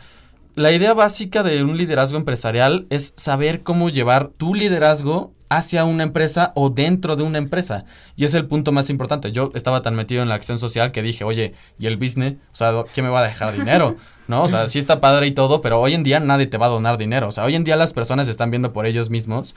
[0.55, 6.03] la idea básica de un liderazgo empresarial es saber cómo llevar tu liderazgo hacia una
[6.03, 7.85] empresa o dentro de una empresa.
[8.15, 9.31] Y es el punto más importante.
[9.31, 12.35] Yo estaba tan metido en la acción social que dije, oye, ¿y el business?
[12.53, 13.97] O sea, ¿quién me va a dejar dinero?
[14.27, 14.43] ¿No?
[14.43, 16.69] O sea, sí está padre y todo, pero hoy en día nadie te va a
[16.69, 17.27] donar dinero.
[17.27, 19.55] O sea, hoy en día las personas están viendo por ellos mismos.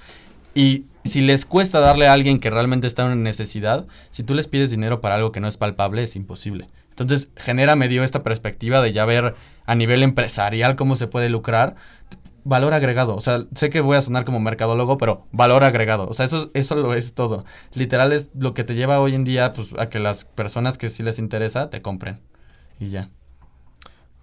[0.54, 4.48] Y si les cuesta darle a alguien que realmente está en necesidad, si tú les
[4.48, 6.68] pides dinero para algo que no es palpable, es imposible.
[6.90, 9.34] Entonces, genera medio esta perspectiva de ya ver
[9.66, 11.74] a nivel empresarial cómo se puede lucrar
[12.44, 13.14] valor agregado.
[13.16, 16.08] O sea, sé que voy a sonar como mercadólogo, pero valor agregado.
[16.08, 17.44] O sea, eso, eso lo es todo.
[17.74, 20.88] Literal es lo que te lleva hoy en día pues, a que las personas que
[20.88, 22.20] sí les interesa te compren.
[22.78, 23.10] Y ya.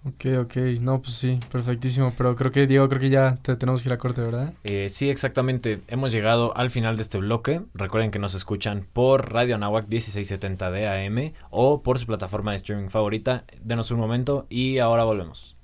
[0.04, 0.56] Ok, ok.
[0.80, 2.14] No, pues sí, perfectísimo.
[2.16, 4.54] Pero creo que, Diego, creo que ya te tenemos que ir a corte, ¿verdad?
[4.64, 5.80] Eh, sí, exactamente.
[5.88, 7.62] Hemos llegado al final de este bloque.
[7.74, 12.58] Recuerden que nos escuchan por Radio Anahuac 1670 de AM o por su plataforma de
[12.58, 13.44] streaming favorita.
[13.62, 15.59] Denos un momento y ahora volvemos.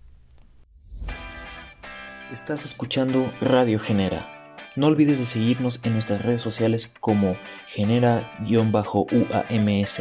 [2.32, 4.50] Estás escuchando Radio Genera.
[4.74, 7.36] No olvides de seguirnos en nuestras redes sociales como
[7.68, 8.40] Genera-UAMS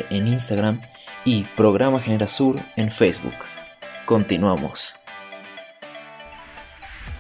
[0.10, 0.82] en Instagram
[1.24, 3.36] y Programa Genera Sur en Facebook.
[4.08, 4.96] Continuamos.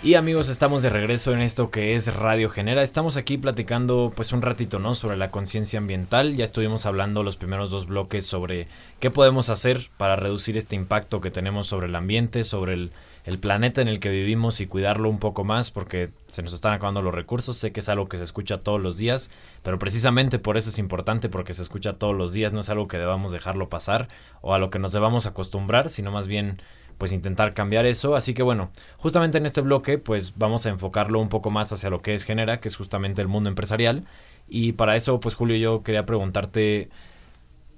[0.05, 2.83] Y amigos, estamos de regreso en esto que es Radio Genera.
[2.83, 4.93] Estamos aquí platicando pues un ratito, ¿no?
[4.93, 6.35] Sobre la conciencia ambiental.
[6.35, 8.67] Ya estuvimos hablando los primeros dos bloques sobre
[8.99, 12.91] qué podemos hacer para reducir este impacto que tenemos sobre el ambiente, sobre el
[13.25, 16.73] el planeta en el que vivimos y cuidarlo un poco más porque se nos están
[16.73, 17.57] acabando los recursos.
[17.57, 19.31] Sé que es algo que se escucha todos los días,
[19.63, 22.87] pero precisamente por eso es importante porque se escucha todos los días, no es algo
[22.87, 24.09] que debamos dejarlo pasar
[24.41, 26.61] o a lo que nos debamos acostumbrar, sino más bien
[26.97, 28.15] pues intentar cambiar eso.
[28.15, 31.89] Así que bueno, justamente en este bloque pues vamos a enfocarlo un poco más hacia
[31.89, 34.05] lo que es Genera, que es justamente el mundo empresarial.
[34.47, 36.89] Y para eso pues Julio yo quería preguntarte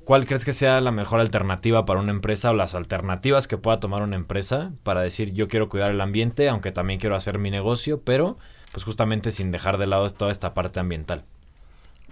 [0.08, 3.82] ¿Cuál crees que sea la mejor alternativa para una empresa o las alternativas que pueda
[3.82, 7.52] tomar una empresa para decir yo quiero cuidar el ambiente, aunque también quiero hacer mi
[7.52, 8.38] negocio, pero
[8.72, 11.26] pues justamente sin dejar de lado toda esta parte ambiental?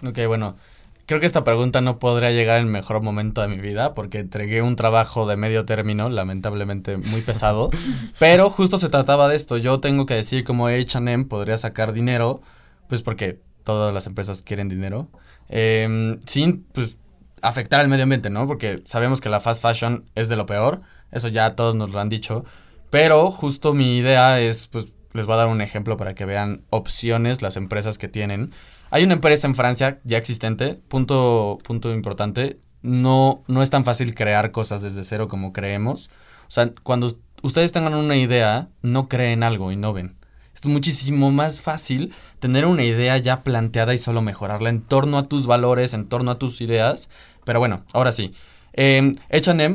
[0.06, 0.58] Ok, bueno,
[1.06, 4.18] creo que esta pregunta no podría llegar en el mejor momento de mi vida porque
[4.18, 7.70] entregué un trabajo de medio término, lamentablemente muy pesado,
[8.18, 9.56] pero justo se trataba de esto.
[9.56, 12.42] Yo tengo que decir como HM podría sacar dinero,
[12.88, 15.08] pues porque todas las empresas quieren dinero,
[15.48, 16.96] em, sin pues
[17.40, 18.46] afectar al medio ambiente, ¿no?
[18.46, 22.00] Porque sabemos que la fast fashion es de lo peor, eso ya todos nos lo
[22.00, 22.44] han dicho,
[22.90, 26.62] pero justo mi idea es, pues les voy a dar un ejemplo para que vean
[26.70, 28.52] opciones las empresas que tienen.
[28.90, 34.14] Hay una empresa en Francia ya existente, punto, punto importante, no, no es tan fácil
[34.14, 36.08] crear cosas desde cero como creemos.
[36.46, 40.16] O sea, cuando ustedes tengan una idea, no creen algo, innoven.
[40.54, 45.28] Es muchísimo más fácil tener una idea ya planteada y solo mejorarla en torno a
[45.28, 47.10] tus valores, en torno a tus ideas.
[47.44, 48.32] Pero bueno, ahora sí.
[48.72, 49.14] Eh,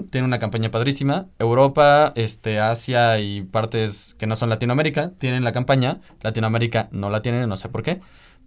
[0.10, 1.28] tiene una campaña padrísima.
[1.38, 6.00] Europa, este, Asia y partes que no son Latinoamérica tienen la campaña.
[6.21, 8.02] Latinoamérica no la tienen, no sé por qué.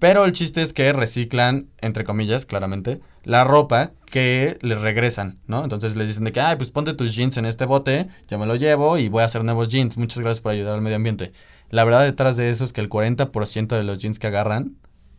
[0.05, 5.65] Pero el chiste es que reciclan, entre comillas, claramente, la ropa que les regresan, ¿no?
[5.65, 8.45] Entonces les dicen de que, ay, pues ponte tus jeans en este bote, yo me
[8.45, 9.97] lo llevo y voy a hacer nuevos jeans.
[9.97, 11.33] Muchas gracias por ayudar al medio ambiente.
[11.71, 14.77] La verdad detrás de eso es que el 40% de los jeans que agarran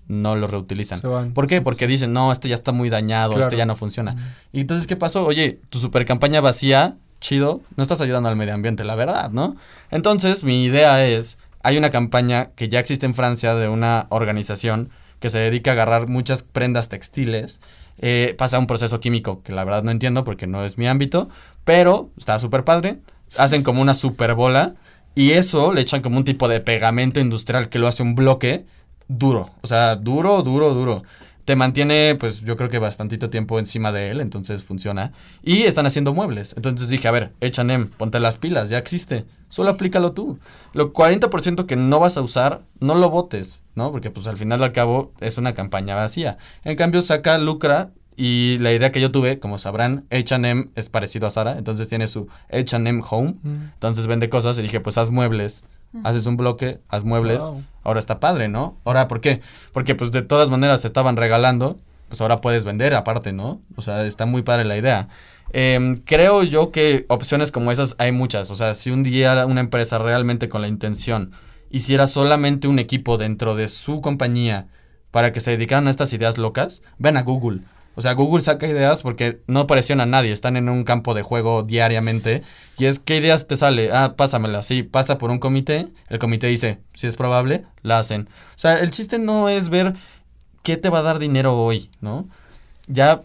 [0.08, 1.02] no los reutilizan.
[1.34, 1.62] ¿Por qué?
[1.62, 4.36] Porque dicen, no, este ya está muy dañado, este ya no funciona.
[4.54, 5.26] Y entonces, ¿qué pasó?
[5.26, 9.56] Oye, tu super campaña vacía, chido, no estás ayudando al medio ambiente, la verdad, ¿no?
[9.90, 14.92] Entonces, mi idea es, hay una campaña que ya existe en Francia de una organización
[15.20, 17.60] que se dedica a agarrar muchas prendas textiles,
[17.98, 21.28] eh, pasa un proceso químico que la verdad no entiendo porque no es mi ámbito,
[21.64, 23.00] pero está súper padre,
[23.36, 24.76] hacen como una super bola
[25.16, 28.68] y eso le echan como un tipo de pegamento industrial que lo hace un bloque
[29.08, 29.50] duro.
[29.62, 31.02] O sea, duro, duro, duro.
[31.46, 35.14] Te mantiene, pues yo creo que bastantito tiempo encima de él, entonces funciona.
[35.44, 36.54] Y están haciendo muebles.
[36.58, 39.26] Entonces dije, a ver, H&M, ponte las pilas, ya existe.
[39.48, 40.40] Solo aplícalo tú.
[40.74, 43.92] Lo 40% que no vas a usar, no lo votes, ¿no?
[43.92, 46.38] Porque pues al final al cabo es una campaña vacía.
[46.64, 51.28] En cambio, saca, lucra y la idea que yo tuve, como sabrán, HM es parecido
[51.28, 53.36] a Sara, entonces tiene su HM Home.
[53.74, 55.64] Entonces vende cosas y dije, pues haz muebles.
[56.04, 57.44] Haces un bloque, haz muebles.
[57.84, 58.78] Ahora está padre, ¿no?
[58.84, 59.42] Ahora, ¿por qué?
[59.72, 61.78] Porque pues de todas maneras te estaban regalando,
[62.08, 63.62] pues ahora puedes vender aparte, ¿no?
[63.76, 65.10] O sea, está muy padre la idea.
[65.52, 68.52] Em, creo yo que opciones como esas hay muchas.
[68.52, 71.32] O sea, si un día una empresa realmente con la intención
[71.70, 74.68] hiciera solamente un equipo dentro de su compañía
[75.12, 77.62] para que se dedicaran a estas ideas locas, ven a Google.
[77.96, 81.22] O sea, Google saca ideas porque no presiona a nadie, están en un campo de
[81.22, 82.44] juego diariamente.
[82.78, 83.92] Y es, ¿qué ideas te sale?
[83.92, 88.28] Ah, pásamela, sí, pasa por un comité, el comité dice, si es probable, la hacen.
[88.56, 89.94] O sea, el chiste no es ver
[90.64, 92.28] qué te va a dar dinero hoy, ¿no?
[92.88, 93.24] Ya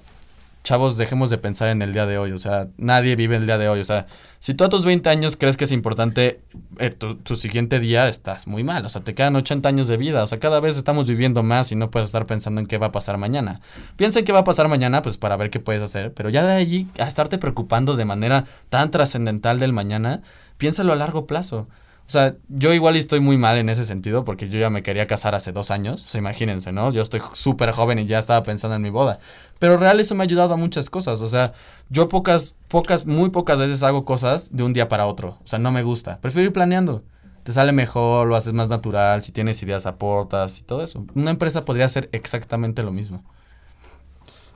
[0.63, 2.33] chavos, dejemos de pensar en el día de hoy.
[2.33, 3.81] O sea, nadie vive el día de hoy.
[3.81, 4.07] O sea,
[4.41, 6.41] si tú a tus 20 años crees que es importante
[6.79, 8.87] eh, tu, siguiente día, estás muy mal.
[8.87, 10.23] O sea, te quedan 80 años de vida.
[10.23, 12.87] O sea, cada vez estamos viviendo más y no puedes estar pensando en qué va
[12.87, 13.61] a pasar mañana.
[13.97, 16.15] Piensa en qué va a pasar mañana, pues para ver qué puedes hacer.
[16.15, 20.23] Pero ya de allí a estarte preocupando de manera tan trascendental del mañana,
[20.57, 21.69] piénsalo a largo plazo.
[22.11, 25.07] O sea, yo igual estoy muy mal en ese sentido porque yo ya me quería
[25.07, 26.03] casar hace dos años.
[26.03, 26.91] O sea, imagínense, ¿no?
[26.91, 29.21] Yo estoy súper joven y ya estaba pensando en mi boda.
[29.61, 31.21] Pero real eso me ha ayudado a muchas cosas.
[31.21, 31.53] O sea,
[31.89, 35.39] yo pocas, pocas, muy pocas veces hago cosas de un día para otro.
[35.45, 36.19] O sea, no me gusta.
[36.21, 37.05] Prefiero ir planeando.
[37.45, 41.07] Te sale mejor, lo haces más natural, si tienes ideas aportas y todo eso.
[41.15, 43.23] Una empresa podría hacer exactamente lo mismo.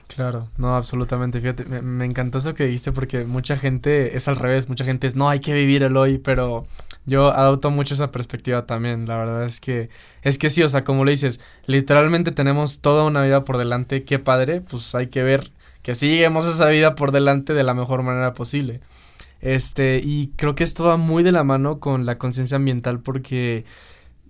[0.07, 1.41] Claro, no, absolutamente.
[1.41, 5.17] Fíjate, me, encantó eso que dijiste porque mucha gente es al revés, mucha gente es,
[5.17, 6.67] no, hay que vivir el hoy, pero
[7.07, 9.07] yo adopto mucho esa perspectiva también.
[9.07, 9.91] La verdad es que,
[10.23, 14.05] es que sí, o sea, como le dices, literalmente tenemos toda una vida por delante,
[14.05, 15.51] qué padre, pues hay que ver
[15.83, 18.81] que sigamos esa vida por delante de la mejor manera posible.
[19.41, 23.65] Este, y creo que esto va muy de la mano con la conciencia ambiental porque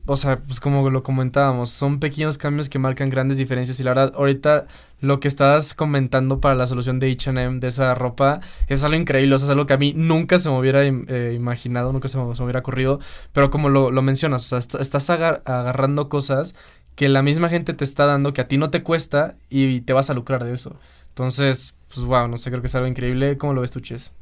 [0.07, 3.91] o sea, pues como lo comentábamos, son pequeños cambios que marcan grandes diferencias y la
[3.93, 4.67] verdad, ahorita
[5.05, 9.35] lo que estás comentando para la solución de H&M, de esa ropa, es algo increíble,
[9.35, 12.19] o sea, es algo que a mí nunca se me hubiera eh, imaginado, nunca se
[12.19, 13.01] me, hubiera ocurrido,
[13.33, 16.55] pero como lo, mencionas, o sea, estás agarrando cosas
[16.97, 19.93] que la misma gente te está dando, que a ti no te cuesta y te
[19.93, 20.77] vas a lucrar de eso.
[21.09, 23.37] Entonces, pues wow, no sé, creo que es algo increíble.
[23.37, 24.13] ¿Cómo lo ves tú, Ches?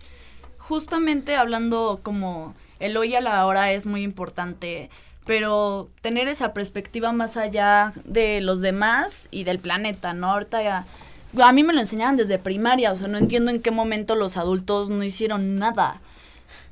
[0.58, 4.90] Justamente hablando como el hoy a la hora es muy importante
[5.24, 10.32] pero tener esa perspectiva más allá de los demás y del planeta, ¿no?
[10.32, 10.86] Ahorita ya,
[11.42, 14.36] a mí me lo enseñaban desde primaria, o sea, no entiendo en qué momento los
[14.36, 16.00] adultos no hicieron nada.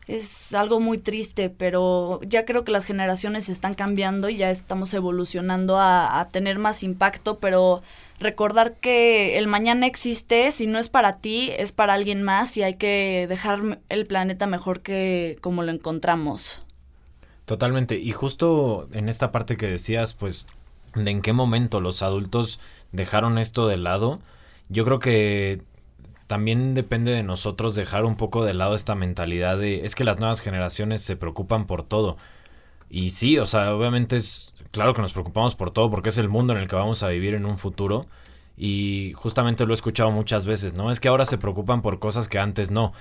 [0.08, 4.92] es algo muy triste, pero ya creo que las generaciones están cambiando y ya estamos
[4.94, 7.82] evolucionando a, a, tener más impacto, pero
[8.18, 12.64] recordar que el mañana existe, si no es para ti, es para alguien más y
[12.64, 16.60] hay que dejar el planeta mejor que como lo encontramos.
[17.50, 20.46] Totalmente, y justo en esta parte que decías, pues,
[20.94, 22.60] de en qué momento los adultos
[22.92, 24.20] dejaron esto de lado,
[24.68, 25.60] yo creo que
[26.28, 30.20] también depende de nosotros dejar un poco de lado esta mentalidad de es que las
[30.20, 32.18] nuevas generaciones se preocupan por todo.
[32.88, 36.28] Y sí, o sea, obviamente es claro que nos preocupamos por todo porque es el
[36.28, 38.06] mundo en el que vamos a vivir en un futuro.
[38.56, 40.92] Y justamente lo he escuchado muchas veces, ¿no?
[40.92, 42.92] Es que ahora se preocupan por cosas que antes no.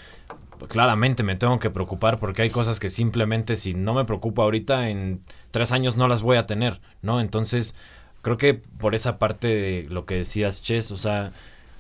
[0.67, 4.89] Claramente me tengo que preocupar porque hay cosas que simplemente si no me preocupo ahorita
[4.89, 7.21] en tres años no las voy a tener, ¿no?
[7.21, 7.75] Entonces
[8.21, 11.31] creo que por esa parte de lo que decías, Chess, o sea,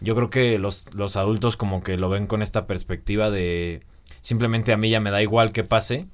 [0.01, 3.81] yo creo que los, los adultos como que lo ven con esta perspectiva de
[4.21, 6.07] simplemente a mí ya me da igual que pase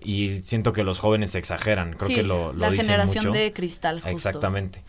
[0.00, 3.38] y siento que los jóvenes exageran, creo que lo, lo la dicen generación mucho.
[3.38, 3.96] de cristal.
[3.96, 4.10] Justo.
[4.10, 4.82] Exactamente.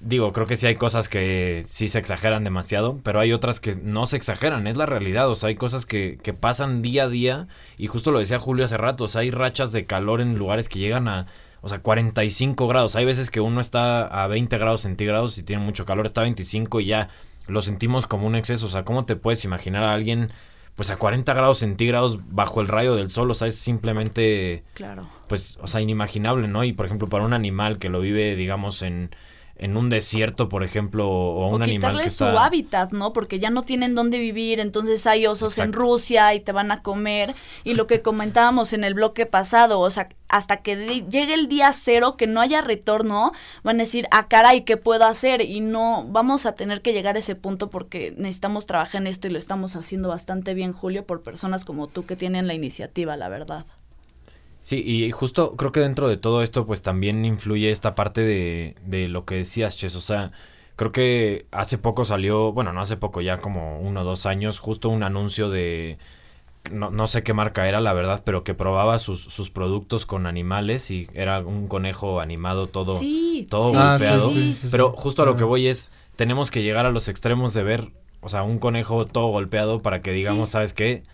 [0.00, 3.74] Digo, creo que sí hay cosas que sí se exageran demasiado, pero hay otras que
[3.74, 7.08] no se exageran, es la realidad, o sea, hay cosas que, que pasan día a
[7.08, 10.38] día y justo lo decía Julio hace rato, o sea, hay rachas de calor en
[10.38, 11.26] lugares que llegan a,
[11.62, 15.64] o sea, 45 grados, hay veces que uno está a 20 grados centígrados y tiene
[15.64, 17.08] mucho calor, está a 25 y ya
[17.48, 18.66] lo sentimos como un exceso.
[18.66, 20.30] O sea, ¿cómo te puedes imaginar a alguien
[20.76, 23.30] pues a 40 grados centígrados bajo el rayo del sol?
[23.30, 24.62] O sea, es simplemente...
[24.74, 25.08] Claro.
[25.26, 26.62] Pues, o sea, inimaginable, ¿no?
[26.62, 29.10] Y por ejemplo, para un animal que lo vive, digamos, en,
[29.58, 32.44] en un desierto, por ejemplo, o un animal que su está...
[32.44, 33.12] hábitat, ¿no?
[33.12, 35.72] Porque ya no tienen dónde vivir, entonces hay osos en.
[35.72, 37.34] Rusia y te van a comer.
[37.64, 41.72] Y lo que comentábamos en el bloque pasado, o sea, hasta que llegue el día
[41.72, 43.32] cero, que no haya retorno,
[43.62, 45.40] van a decir, ah, caray, ¿qué puedo hacer?
[45.40, 49.26] Y no, vamos a tener que llegar a ese punto porque necesitamos trabajar en esto
[49.26, 53.16] y lo estamos haciendo bastante bien, Julio, por personas como tú que tienen la iniciativa,
[53.16, 53.66] la verdad.
[54.68, 58.74] Sí, y justo creo que dentro de todo esto, pues también influye esta parte de,
[58.84, 59.94] de lo que decías, Ches.
[59.96, 60.30] O sea,
[60.76, 64.58] creo que hace poco salió, bueno, no hace poco, ya como uno o dos años,
[64.58, 65.96] justo un anuncio de.
[66.70, 70.26] No, no sé qué marca era, la verdad, pero que probaba sus, sus productos con
[70.26, 74.28] animales y era un conejo animado todo, Sí, todo sí, golpeado.
[74.28, 74.68] sí, sí, sí.
[74.70, 77.88] Pero justo a lo que voy es, tenemos que llegar a los extremos de ver,
[78.20, 80.52] o sea, un conejo todo golpeado para que digamos, Sí.
[80.52, 81.04] ¿sabes qué?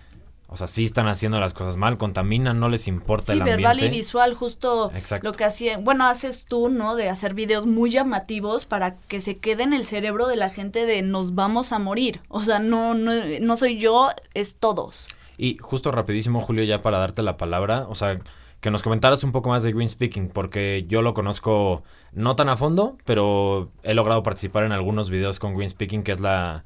[0.46, 3.72] O sea, sí están haciendo las cosas mal, contaminan, no les importa Sí, el verbal
[3.72, 3.96] ambiente.
[3.96, 5.26] y visual, justo Exacto.
[5.26, 6.94] lo que hacía, bueno, haces tú, ¿no?
[6.94, 10.86] De hacer videos muy llamativos para que se quede en el cerebro de la gente
[10.86, 12.20] de nos vamos a morir.
[12.28, 15.08] O sea, no, no, no soy yo, es todos.
[15.36, 18.20] Y justo rapidísimo, Julio, ya para darte la palabra, o sea,
[18.60, 21.82] que nos comentaras un poco más de Green Speaking, porque yo lo conozco
[22.12, 26.12] no tan a fondo, pero he logrado participar en algunos videos con Green Speaking, que
[26.12, 26.64] es la,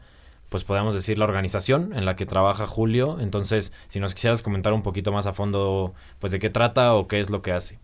[0.49, 3.19] pues podemos decir, la organización en la que trabaja Julio.
[3.21, 7.07] Entonces, si nos quisieras comentar un poquito más a fondo, pues de qué trata o
[7.07, 7.79] qué es lo que hace.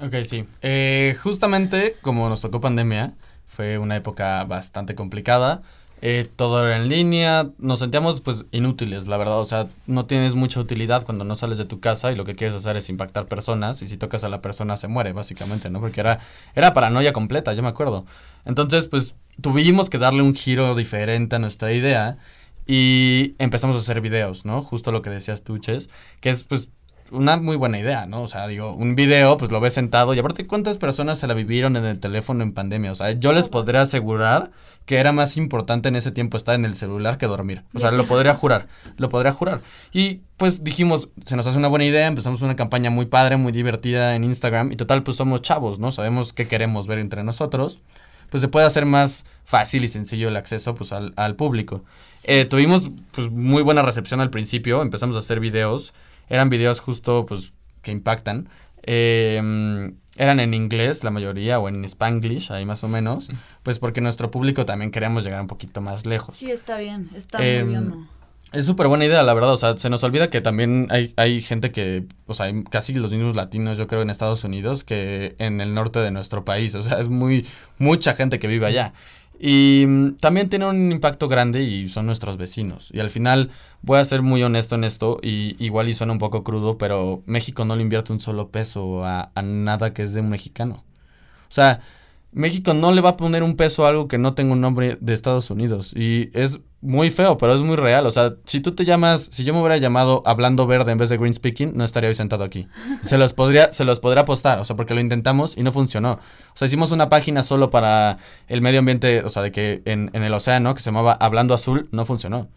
[0.00, 0.46] Ok, sí.
[0.62, 3.14] Eh, justamente como nos tocó pandemia,
[3.48, 5.62] fue una época bastante complicada.
[6.00, 9.40] Eh, todo era en línea, nos sentíamos pues inútiles, la verdad.
[9.40, 12.36] O sea, no tienes mucha utilidad cuando no sales de tu casa y lo que
[12.36, 13.82] quieres hacer es impactar personas.
[13.82, 15.80] Y si tocas a la persona se muere, básicamente, ¿no?
[15.80, 16.20] Porque era,
[16.54, 18.06] era paranoia completa, yo me acuerdo.
[18.44, 22.18] Entonces, pues tuvimos que darle un giro diferente a nuestra idea
[22.66, 24.62] y empezamos a hacer videos, ¿no?
[24.62, 25.88] Justo lo que decías tú, Ches,
[26.20, 26.68] que es pues
[27.10, 28.22] una muy buena idea, ¿no?
[28.22, 31.34] O sea, digo, un video, pues lo ves sentado y aparte, ¿cuántas personas se la
[31.34, 32.92] vivieron en el teléfono en pandemia?
[32.92, 34.50] O sea, yo les podría asegurar
[34.84, 37.62] que era más importante en ese tiempo estar en el celular que dormir.
[37.74, 39.60] O sea, lo podría jurar, lo podría jurar.
[39.92, 43.52] Y pues dijimos, se nos hace una buena idea, empezamos una campaña muy padre, muy
[43.52, 45.92] divertida en Instagram y total, pues somos chavos, ¿no?
[45.92, 47.80] Sabemos qué queremos ver entre nosotros.
[48.30, 51.84] Pues se puede hacer más fácil y sencillo el acceso pues al, al público.
[52.24, 55.94] Eh, tuvimos pues muy buena recepción al principio, empezamos a hacer videos
[56.28, 57.52] eran videos justo pues
[57.82, 58.48] que impactan.
[58.82, 63.30] Eh, eran en inglés la mayoría o en spanglish, ahí más o menos,
[63.62, 66.34] pues porque nuestro público también queríamos llegar un poquito más lejos.
[66.34, 67.88] Sí, está bien, está Em, muy bien.
[67.90, 68.08] ¿no?
[68.52, 69.52] Es súper buena idea, la verdad.
[69.52, 72.94] O sea, se nos olvida que también hay, hay gente que, o sea, hay casi
[72.94, 76.74] los mismos latinos, yo creo, en Estados Unidos que en el norte de nuestro país.
[76.74, 77.46] O sea, es muy,
[77.78, 78.94] mucha gente que vive allá.
[79.38, 82.88] Y mm, también tiene un impacto grande y son nuestros vecinos.
[82.92, 83.50] Y al final,
[83.82, 87.22] voy a ser muy honesto en esto, y igual y suena un poco crudo, pero
[87.26, 90.84] México no le invierte un solo peso a, a nada que es de un mexicano.
[91.48, 91.80] O sea,
[92.32, 94.98] México no le va a poner un peso a algo que no tenga un nombre
[95.00, 95.92] de Estados Unidos.
[95.94, 98.06] Y es muy feo, pero es muy real.
[98.06, 101.10] O sea, si tú te llamas, si yo me hubiera llamado Hablando Verde en vez
[101.10, 102.68] de Green Speaking, no estaría hoy sentado aquí.
[103.02, 106.12] Se los podría, se los podría apostar, o sea, porque lo intentamos y no funcionó.
[106.12, 110.10] O sea, hicimos una página solo para el medio ambiente, o sea, de que en,
[110.12, 112.48] en el océano, que se llamaba Hablando Azul, no funcionó.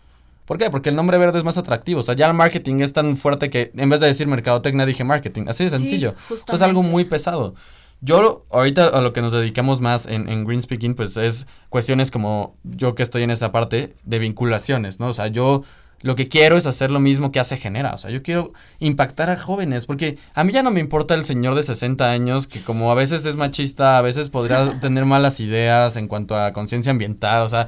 [0.46, 0.70] ¿Por qué?
[0.70, 2.02] Porque el nombre verde es más atractivo.
[2.02, 5.04] O sea, ya el marketing es tan fuerte que en vez de decir mercadotecnia dije
[5.04, 5.46] marketing.
[5.48, 6.14] Así de Sí, sencillo.
[6.30, 7.56] Eso es algo muy pesado.
[8.02, 12.10] Yo ahorita a lo que nos dedicamos más en, en Green Speaking, pues es cuestiones
[12.10, 15.08] como yo que estoy en esa parte de vinculaciones, ¿no?
[15.08, 15.64] O sea, yo
[16.02, 17.94] lo que quiero es hacer lo mismo que hace Genera.
[17.94, 21.26] O sea, yo quiero impactar a jóvenes, porque a mí ya no me importa el
[21.26, 25.40] señor de 60 años que como a veces es machista, a veces podría tener malas
[25.40, 27.68] ideas en cuanto a conciencia ambiental, o sea,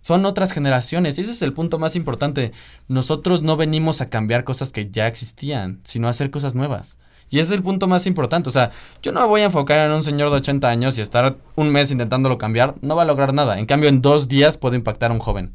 [0.00, 2.52] son otras generaciones y ese es el punto más importante.
[2.88, 6.98] Nosotros no venimos a cambiar cosas que ya existían, sino a hacer cosas nuevas.
[7.30, 8.48] Y ese es el punto más importante.
[8.48, 8.70] O sea,
[9.02, 11.70] yo no me voy a enfocar en un señor de 80 años y estar un
[11.70, 12.74] mes intentándolo cambiar.
[12.80, 13.58] No va a lograr nada.
[13.58, 15.52] En cambio, en dos días puedo impactar a un joven.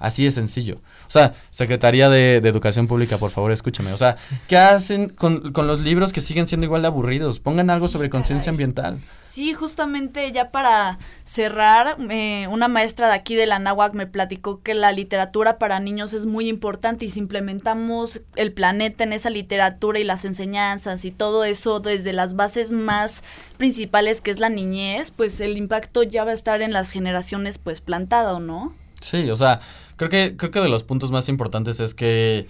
[0.00, 0.80] Así de sencillo.
[1.06, 3.92] O sea, Secretaría de, de Educación Pública, por favor, escúchame.
[3.92, 4.16] O sea,
[4.48, 7.38] ¿qué hacen con, con los libros que siguen siendo igual de aburridos?
[7.38, 8.98] Pongan algo Sí, sobre conciencia ambiental.
[9.22, 14.62] Sí, justamente ya para cerrar, eh, una maestra de aquí de la Náhuac me platicó
[14.62, 19.30] que la literatura para niños es muy importante y si implementamos el planeta en esa
[19.30, 23.22] literatura y las enseñanzas y todo eso desde las bases más
[23.58, 27.58] principales que es la niñez, pues el impacto ya va a estar en las generaciones
[27.58, 28.72] pues plantado, ¿no?
[29.00, 29.60] Sí, o sea,
[30.00, 32.46] creo que, creo que de los puntos más importantes es que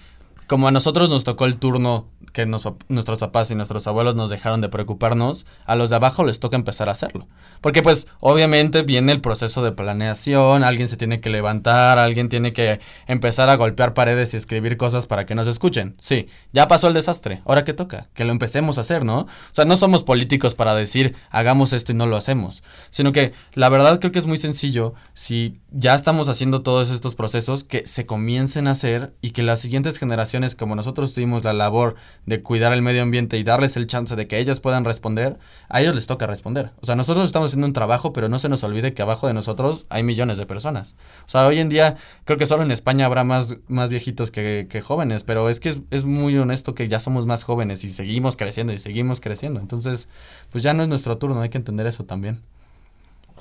[0.51, 4.59] como a nosotros nos tocó el turno que nuestros papás y nuestros abuelos nos dejaron
[4.59, 7.29] de preocuparnos, a los de abajo les toca empezar a hacerlo.
[7.61, 12.51] Porque pues obviamente viene el proceso de planeación, alguien se tiene que levantar, alguien tiene
[12.51, 15.95] que empezar a golpear paredes y escribir cosas para que nos escuchen.
[15.99, 19.19] Sí, ya pasó el desastre, ahora qué toca, que lo empecemos a hacer, ¿no?
[19.19, 23.31] O sea, no somos políticos para decir hagamos esto y no lo hacemos, sino que
[23.53, 27.87] la verdad creo que es muy sencillo si ya estamos haciendo todos estos procesos que
[27.87, 32.41] se comiencen a hacer y que las siguientes generaciones como nosotros tuvimos la labor de
[32.41, 35.37] cuidar el medio ambiente y darles el chance de que ellas puedan responder,
[35.69, 36.71] a ellos les toca responder.
[36.81, 39.33] O sea, nosotros estamos haciendo un trabajo, pero no se nos olvide que abajo de
[39.33, 40.95] nosotros hay millones de personas.
[41.25, 44.67] O sea, hoy en día creo que solo en España habrá más, más viejitos que,
[44.69, 47.89] que jóvenes, pero es que es, es muy honesto que ya somos más jóvenes y
[47.89, 49.59] seguimos creciendo y seguimos creciendo.
[49.59, 50.09] Entonces,
[50.51, 52.41] pues ya no es nuestro turno, hay que entender eso también.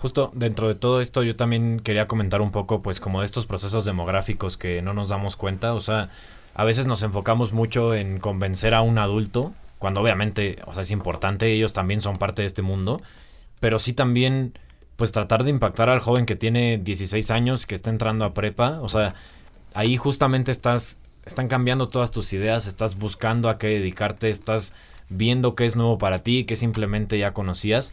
[0.00, 3.44] Justo dentro de todo esto yo también quería comentar un poco pues como de estos
[3.44, 6.08] procesos demográficos que no nos damos cuenta, o sea,
[6.54, 10.90] a veces nos enfocamos mucho en convencer a un adulto, cuando obviamente, o sea, es
[10.90, 13.00] importante, ellos también son parte de este mundo,
[13.60, 14.58] pero sí también
[14.96, 18.80] pues tratar de impactar al joven que tiene 16 años, que está entrando a prepa,
[18.82, 19.14] o sea,
[19.72, 24.74] ahí justamente estás están cambiando todas tus ideas, estás buscando a qué dedicarte, estás
[25.08, 27.92] viendo qué es nuevo para ti, qué simplemente ya conocías.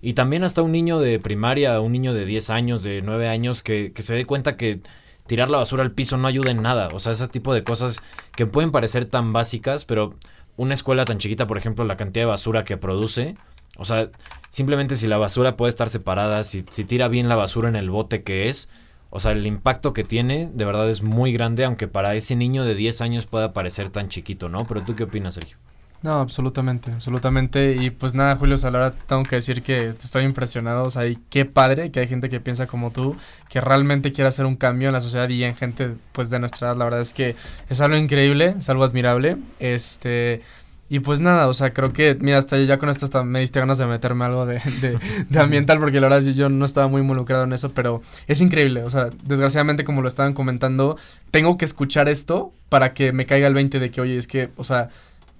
[0.00, 3.62] Y también hasta un niño de primaria, un niño de 10 años, de 9 años,
[3.62, 4.80] que, que se dé cuenta que
[5.28, 6.88] tirar la basura al piso no ayuda en nada.
[6.92, 8.02] O sea, ese tipo de cosas
[8.34, 10.16] que pueden parecer tan básicas, pero
[10.56, 13.36] una escuela tan chiquita, por ejemplo, la cantidad de basura que produce.
[13.76, 14.10] O sea,
[14.50, 17.90] simplemente si la basura puede estar separada, si, si tira bien la basura en el
[17.90, 18.68] bote que es,
[19.10, 22.64] o sea, el impacto que tiene de verdad es muy grande, aunque para ese niño
[22.64, 24.66] de 10 años pueda parecer tan chiquito, ¿no?
[24.66, 25.58] Pero tú qué opinas, Sergio?
[26.00, 27.74] No, absolutamente, absolutamente.
[27.74, 30.84] Y pues nada, Julio, o sea, la verdad tengo que decir que estoy impresionado.
[30.84, 33.16] O sea, y qué padre que hay gente que piensa como tú,
[33.48, 36.68] que realmente quiere hacer un cambio en la sociedad y en gente pues de nuestra
[36.68, 36.76] edad.
[36.76, 37.34] La verdad es que
[37.68, 39.38] es algo increíble, es algo admirable.
[39.58, 40.42] Este.
[40.90, 43.60] Y pues nada, o sea, creo que, mira, hasta ya con esto hasta me diste
[43.60, 46.64] ganas de meterme algo de, de, de ambiental, porque la verdad es que yo no
[46.64, 50.96] estaba muy involucrado en eso, pero es increíble, o sea, desgraciadamente como lo estaban comentando,
[51.30, 54.48] tengo que escuchar esto para que me caiga el 20 de que, oye, es que,
[54.56, 54.88] o sea,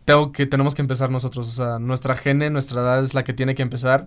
[0.09, 3.35] tengo que, tenemos que empezar nosotros, o sea, nuestra gene, nuestra edad es la que
[3.35, 4.07] tiene que empezar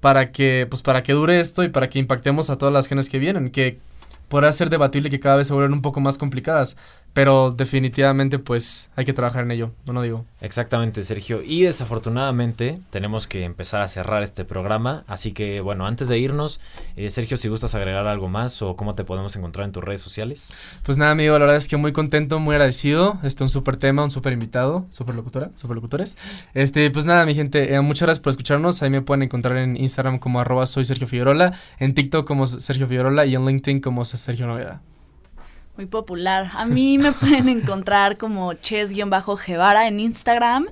[0.00, 3.08] para que, pues para que dure esto y para que impactemos a todas las genes
[3.08, 3.78] que vienen, que
[4.28, 6.76] podrá ser debatible que cada vez se vuelven un poco más complicadas,
[7.16, 10.26] pero definitivamente pues hay que trabajar en ello, no lo digo.
[10.42, 11.42] Exactamente, Sergio.
[11.42, 15.02] Y desafortunadamente tenemos que empezar a cerrar este programa.
[15.06, 16.60] Así que, bueno, antes de irnos,
[16.94, 20.02] eh, Sergio, si gustas agregar algo más o cómo te podemos encontrar en tus redes
[20.02, 20.52] sociales.
[20.82, 23.18] Pues nada, amigo, la verdad es que muy contento, muy agradecido.
[23.22, 26.18] Este, un súper tema, un súper invitado, súper locutora, súper locutores.
[26.52, 28.82] Este, pues nada, mi gente, eh, muchas gracias por escucharnos.
[28.82, 32.86] Ahí me pueden encontrar en Instagram como arroba soy Sergio Figuerola, en TikTok como Sergio
[32.86, 34.82] Figuerola y en LinkedIn como Sergio Novedad.
[35.76, 36.50] Muy popular.
[36.54, 40.66] A mí me pueden encontrar como Ches-Guevara en Instagram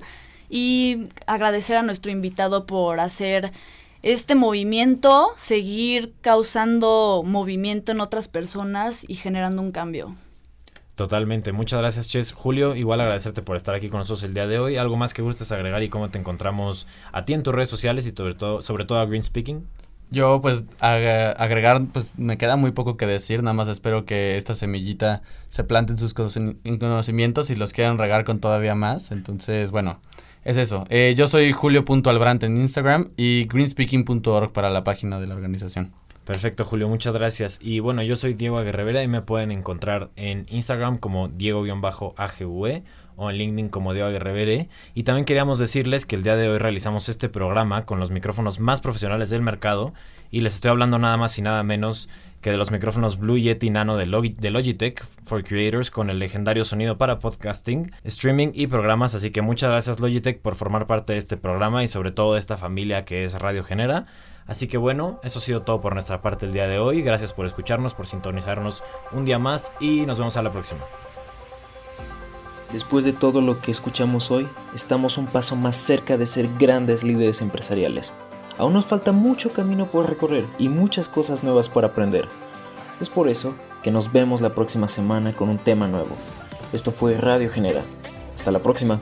[0.49, 3.51] y agradecer a nuestro invitado por hacer
[4.03, 10.15] este movimiento, seguir causando movimiento en otras personas y generando un cambio.
[10.95, 11.51] Totalmente.
[11.51, 12.31] Muchas gracias, Ches.
[12.31, 14.77] Julio, igual agradecerte por estar aquí con nosotros el día de hoy.
[14.77, 18.07] ¿Algo más que gustes agregar y cómo te encontramos a ti en tus redes sociales
[18.07, 19.67] y sobre todo, sobre todo a Green Speaking?
[20.11, 24.37] Yo pues ag- agregar, pues me queda muy poco que decir, nada más espero que
[24.37, 28.75] esta semillita se plante en sus conoci- en conocimientos y los quieran regar con todavía
[28.75, 29.99] más, entonces bueno,
[30.43, 30.85] es eso.
[30.89, 35.91] Eh, yo soy julio.albrant en Instagram y greenspeaking.org para la página de la organización.
[36.23, 37.59] Perfecto, Julio, muchas gracias.
[37.61, 42.83] Y bueno, yo soy Diego Aguerrevera y me pueden encontrar en Instagram como Diego-AGV
[43.15, 44.69] o en LinkedIn como Diego Aguerrevere.
[44.93, 48.59] Y también queríamos decirles que el día de hoy realizamos este programa con los micrófonos
[48.59, 49.93] más profesionales del mercado
[50.31, 52.09] y les estoy hablando nada más y nada menos
[52.41, 56.63] que de los micrófonos Blue Yeti Nano de, de, Logitech for Creators con el legendario
[56.63, 59.15] sonido para podcasting, streaming y programas.
[59.15, 62.39] Así que muchas gracias Logitech por formar parte de este programa y sobre todo de
[62.39, 64.05] esta familia que es Radio Genera.
[64.45, 67.01] Así que bueno, eso ha sido todo por nuestra parte el día de hoy.
[67.01, 70.81] Gracias por escucharnos, por sintonizarnos un día más y nos vemos a la próxima.
[72.71, 77.03] Después de todo lo que escuchamos hoy, estamos un paso más cerca de ser grandes
[77.03, 78.13] líderes empresariales.
[78.57, 82.27] Aún nos falta mucho camino por recorrer y muchas cosas nuevas por aprender.
[82.99, 86.15] Es por eso que nos vemos la próxima semana con un tema nuevo.
[86.73, 87.83] Esto fue Radio Genera.
[88.35, 88.99] Hasta la próxima.